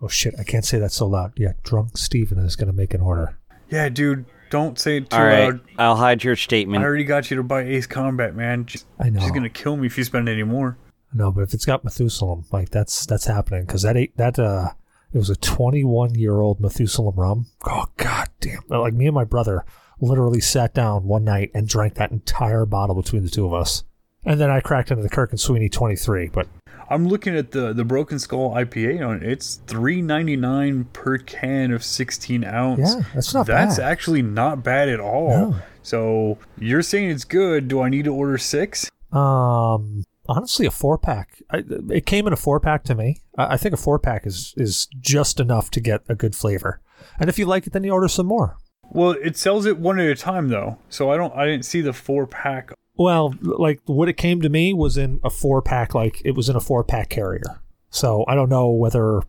[0.00, 0.34] oh, shit.
[0.38, 1.32] I can't say that so loud.
[1.36, 3.38] Yeah, Drunk Steven is going to make an order.
[3.70, 4.26] Yeah, dude.
[4.50, 5.60] Don't say it too All right, loud.
[5.78, 6.82] I'll hide your statement.
[6.82, 8.68] I already got you to buy Ace Combat, man.
[9.00, 9.18] I know.
[9.18, 10.78] She's gonna kill me if you spend any more.
[11.12, 14.70] No, but if it's got Methuselah, like that's that's happening because that that uh
[15.14, 17.46] it was a 21 year old Methuselah rum.
[17.66, 18.62] Oh, god damn.
[18.68, 19.64] Like me and my brother
[20.00, 23.84] literally sat down one night and drank that entire bottle between the two of us.
[24.24, 26.28] And then I cracked into the Kirk and Sweeney 23.
[26.28, 26.48] But
[26.90, 29.22] I'm looking at the the Broken Skull IPA on it.
[29.22, 32.80] It's 3.99 per can of 16 ounce.
[32.94, 33.90] Yeah, that's not That's bad.
[33.90, 35.28] actually not bad at all.
[35.28, 35.56] No.
[35.82, 37.68] So you're saying it's good.
[37.68, 38.90] Do I need to order six?
[39.12, 41.42] Um, honestly a four pack.
[41.52, 43.22] it came in a four pack to me.
[43.36, 46.80] I, I think a four pack is is just enough to get a good flavor.
[47.18, 48.56] And if you like it, then you order some more.
[48.90, 51.34] Well, it sells it one at a time though, so I don't.
[51.34, 52.72] I didn't see the four pack.
[52.96, 55.94] Well, like what it came to me was in a four pack.
[55.94, 57.60] Like it was in a four pack carrier.
[57.90, 59.22] So I don't know whether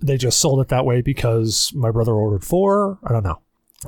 [0.00, 2.98] they just sold it that way because my brother ordered four.
[3.04, 3.42] I don't know.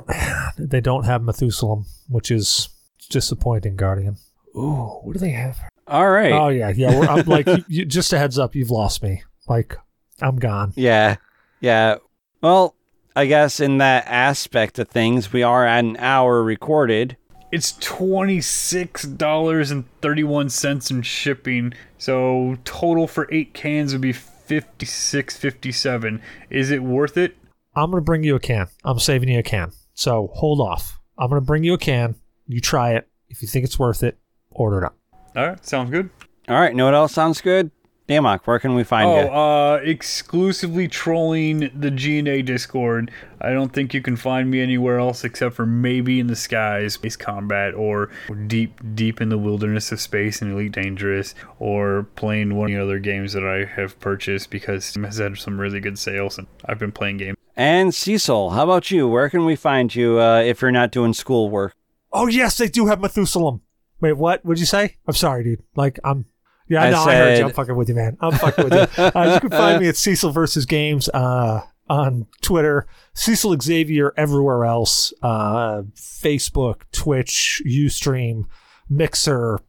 [0.57, 2.69] They don't have Methuselah, which is
[3.09, 4.17] disappointing, Guardian.
[4.55, 5.59] Ooh, what do they have?
[5.91, 6.31] All right.
[6.31, 7.01] Oh yeah, yeah.
[7.01, 9.23] I'm like, you, you, just a heads up, you've lost me.
[9.49, 9.75] Like,
[10.21, 10.71] I'm gone.
[10.77, 11.17] Yeah,
[11.59, 11.97] yeah.
[12.41, 12.75] Well,
[13.13, 17.17] I guess in that aspect of things, we are at an hour recorded.
[17.51, 21.73] It's twenty six dollars and thirty one cents in shipping.
[21.97, 26.21] So total for eight cans would be fifty six fifty seven.
[26.49, 27.35] Is it worth it?
[27.75, 28.67] I'm gonna bring you a can.
[28.85, 29.73] I'm saving you a can.
[29.93, 30.97] So hold off.
[31.17, 32.15] I'm gonna bring you a can.
[32.47, 33.09] You try it.
[33.27, 34.17] If you think it's worth it,
[34.51, 34.95] order it up.
[35.35, 36.09] All right, sounds good.
[36.49, 37.71] All right, know what else sounds good?
[38.09, 39.27] Damok, where can we find oh, you?
[39.29, 43.09] uh, exclusively trolling the GNA Discord.
[43.39, 46.95] I don't think you can find me anywhere else except for maybe in the skies,
[46.95, 48.09] space combat, or
[48.47, 52.83] deep, deep in the wilderness of space and Elite Dangerous, or playing one of the
[52.83, 56.47] other games that I have purchased because it has had some really good sales and
[56.65, 57.37] I've been playing games.
[57.55, 59.07] And Cecil, how about you?
[59.07, 61.75] Where can we find you uh, if you're not doing schoolwork?
[62.11, 63.59] Oh yes, they do have Methuselah.
[64.01, 64.43] Wait, what?
[64.43, 64.97] What'd you say?
[65.07, 65.63] I'm sorry, dude.
[65.75, 66.25] Like, I'm.
[66.67, 67.03] Yeah, I know.
[67.03, 67.45] I heard you.
[67.45, 68.17] I'm fucking with you, man.
[68.19, 69.03] I'm fucking with you.
[69.15, 74.65] Uh, you can find me at Cecil versus Games uh, on Twitter, Cecil Xavier everywhere
[74.65, 78.45] else, uh, Facebook, Twitch, Ustream,
[78.89, 79.59] Mixer,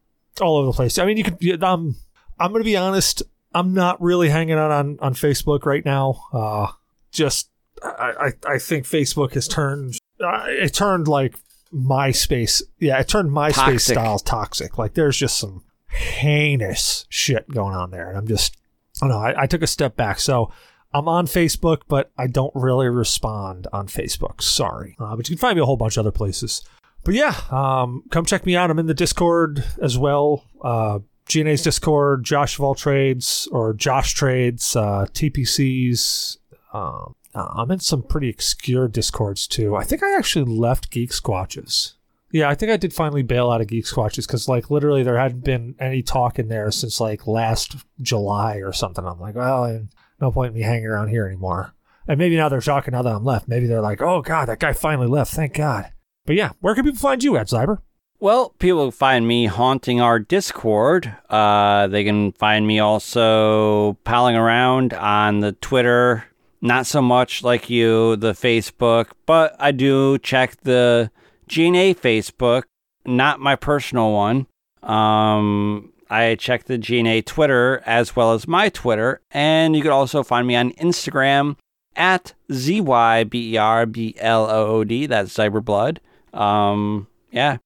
[0.41, 0.97] all over the place.
[0.97, 1.63] I mean, you could.
[1.63, 1.95] Um,
[2.39, 3.21] I'm going to be honest.
[3.53, 6.23] I'm not really hanging out on on Facebook right now.
[6.31, 6.67] Uh,
[7.11, 7.49] just
[7.83, 11.35] I I, I think Facebook has turned uh, it turned like
[11.73, 12.61] MySpace.
[12.79, 13.79] Yeah, it turned MySpace Toxic.
[13.95, 14.77] styles toxic.
[14.77, 18.57] Like there's just some heinous shit going on there, and I'm just
[19.01, 19.23] I don't know.
[19.23, 20.51] I, I took a step back, so.
[20.95, 24.43] I'm on Facebook, but I don't really respond on Facebook.
[24.43, 24.95] Sorry.
[24.99, 26.61] Uh, but you can find me a whole bunch of other places.
[27.03, 28.69] But yeah, um, come check me out.
[28.69, 30.45] I'm in the Discord as well.
[30.63, 36.37] Uh, GNA's Discord, Josh of all trades or Josh trades, uh, TPCs.
[36.73, 39.75] Um, uh, I'm in some pretty obscure Discords too.
[39.75, 41.93] I think I actually left Geek Squatches.
[42.31, 45.17] Yeah, I think I did finally bail out of Geek Squatches because like literally there
[45.17, 49.05] hadn't been any talk in there since like last July or something.
[49.05, 49.87] I'm like, well,
[50.19, 51.75] no point in me hanging around here anymore.
[52.07, 53.47] And maybe now they're talking now that I'm left.
[53.47, 55.33] Maybe they're like, oh god, that guy finally left.
[55.33, 55.91] Thank God.
[56.25, 57.79] But yeah, where can people find you at Zyber?
[58.19, 61.13] Well, people find me haunting our Discord.
[61.29, 66.23] Uh, they can find me also palling around on the Twitter.
[66.63, 71.11] Not so much like you, the Facebook, but I do check the
[71.49, 72.63] GNA Facebook,
[73.05, 74.47] not my personal one.
[74.81, 80.23] Um, I check the GNA Twitter as well as my Twitter, and you can also
[80.23, 81.57] find me on Instagram
[81.97, 85.05] at Z Y B E R B L O O D.
[85.05, 85.97] That's Zyberblood.
[86.33, 87.57] Um, yeah,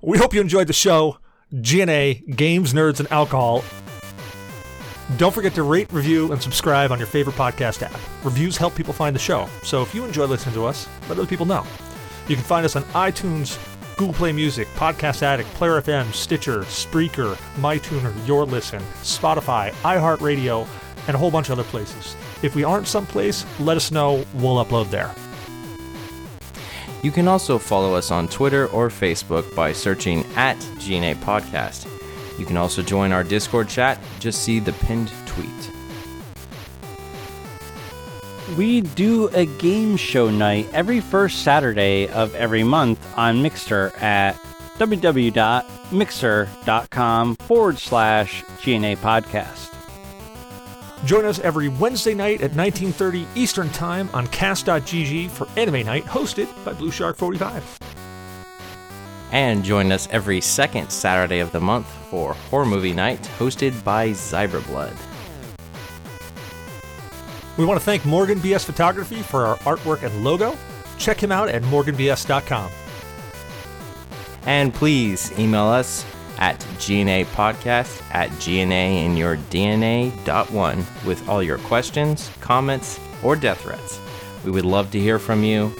[0.00, 1.18] We hope you enjoyed the show.
[1.52, 3.62] GNA, Games, Nerds, and Alcohol.
[5.16, 7.98] Don't forget to rate, review, and subscribe on your favorite podcast app.
[8.24, 11.26] Reviews help people find the show, so if you enjoy listening to us, let other
[11.26, 11.64] people know.
[12.26, 13.58] You can find us on iTunes,
[13.96, 20.66] Google Play Music, Podcast Addict, Player FM, Stitcher, Spreaker, MyTuner, Your Listen, Spotify, iHeartRadio,
[21.06, 22.16] and a whole bunch of other places.
[22.42, 24.24] If we aren't someplace, let us know.
[24.34, 25.14] We'll upload there.
[27.02, 31.93] You can also follow us on Twitter or Facebook by searching at GNA Podcast.
[32.38, 33.98] You can also join our Discord chat.
[34.18, 35.48] Just see the pinned tweet.
[38.56, 44.36] We do a game show night every first Saturday of every month on Mixer at
[44.78, 49.70] www.mixer.com forward slash GNA podcast.
[51.04, 56.48] Join us every Wednesday night at 19:30 Eastern Time on Cast.gg for Anime Night, hosted
[56.64, 57.78] by Blue Shark 45.
[59.34, 64.10] And join us every second Saturday of the month for Horror Movie Night, hosted by
[64.10, 64.96] Zyberblood.
[67.58, 70.56] We want to thank Morgan BS Photography for our artwork and logo.
[70.98, 72.70] Check him out at morganbs.com.
[74.46, 76.06] And please email us
[76.38, 83.98] at GNA Podcast at GNAinyourdNA.one with all your questions, comments, or death threats.
[84.44, 85.74] We would love to hear from you.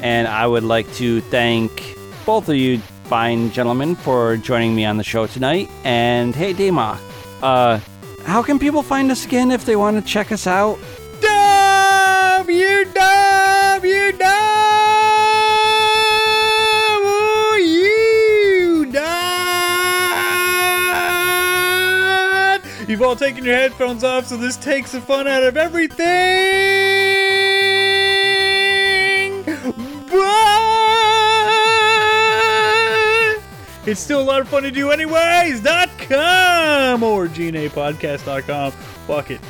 [0.00, 4.96] And I would like to thank both of you fine gentlemen for joining me on
[4.96, 5.68] the show tonight.
[5.84, 6.98] And hey, Damok,
[7.42, 7.78] uh,
[8.24, 10.78] how can people find us again if they want to check us out?
[22.88, 26.61] You've all taken your headphones off, so this takes the fun out of everything.
[33.86, 35.60] It's still a lot of fun to do, anyways.
[35.60, 38.72] Dot com or gnapodcast.com.
[38.72, 39.40] Fuck it.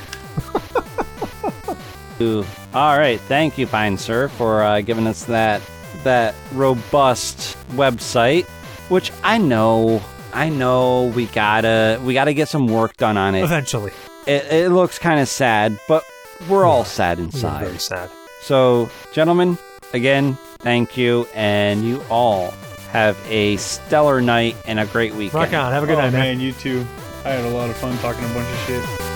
[2.74, 5.60] All right, thank you, fine sir, for uh, giving us that
[6.04, 8.44] that robust website,
[8.88, 10.00] which I know,
[10.32, 13.42] I know we gotta we gotta get some work done on it.
[13.42, 13.92] Eventually.
[14.26, 16.04] It, it looks kind of sad, but
[16.48, 17.64] we're all sad inside.
[17.64, 18.08] very sad.
[18.42, 19.58] So, gentlemen,
[19.92, 22.54] again, thank you, and you all
[22.92, 25.34] have a stellar night and a great weekend.
[25.34, 25.72] Rock on.
[25.72, 26.36] Have a good oh, night, man.
[26.36, 26.86] man, you too.
[27.24, 29.11] I had a lot of fun talking a bunch of shit.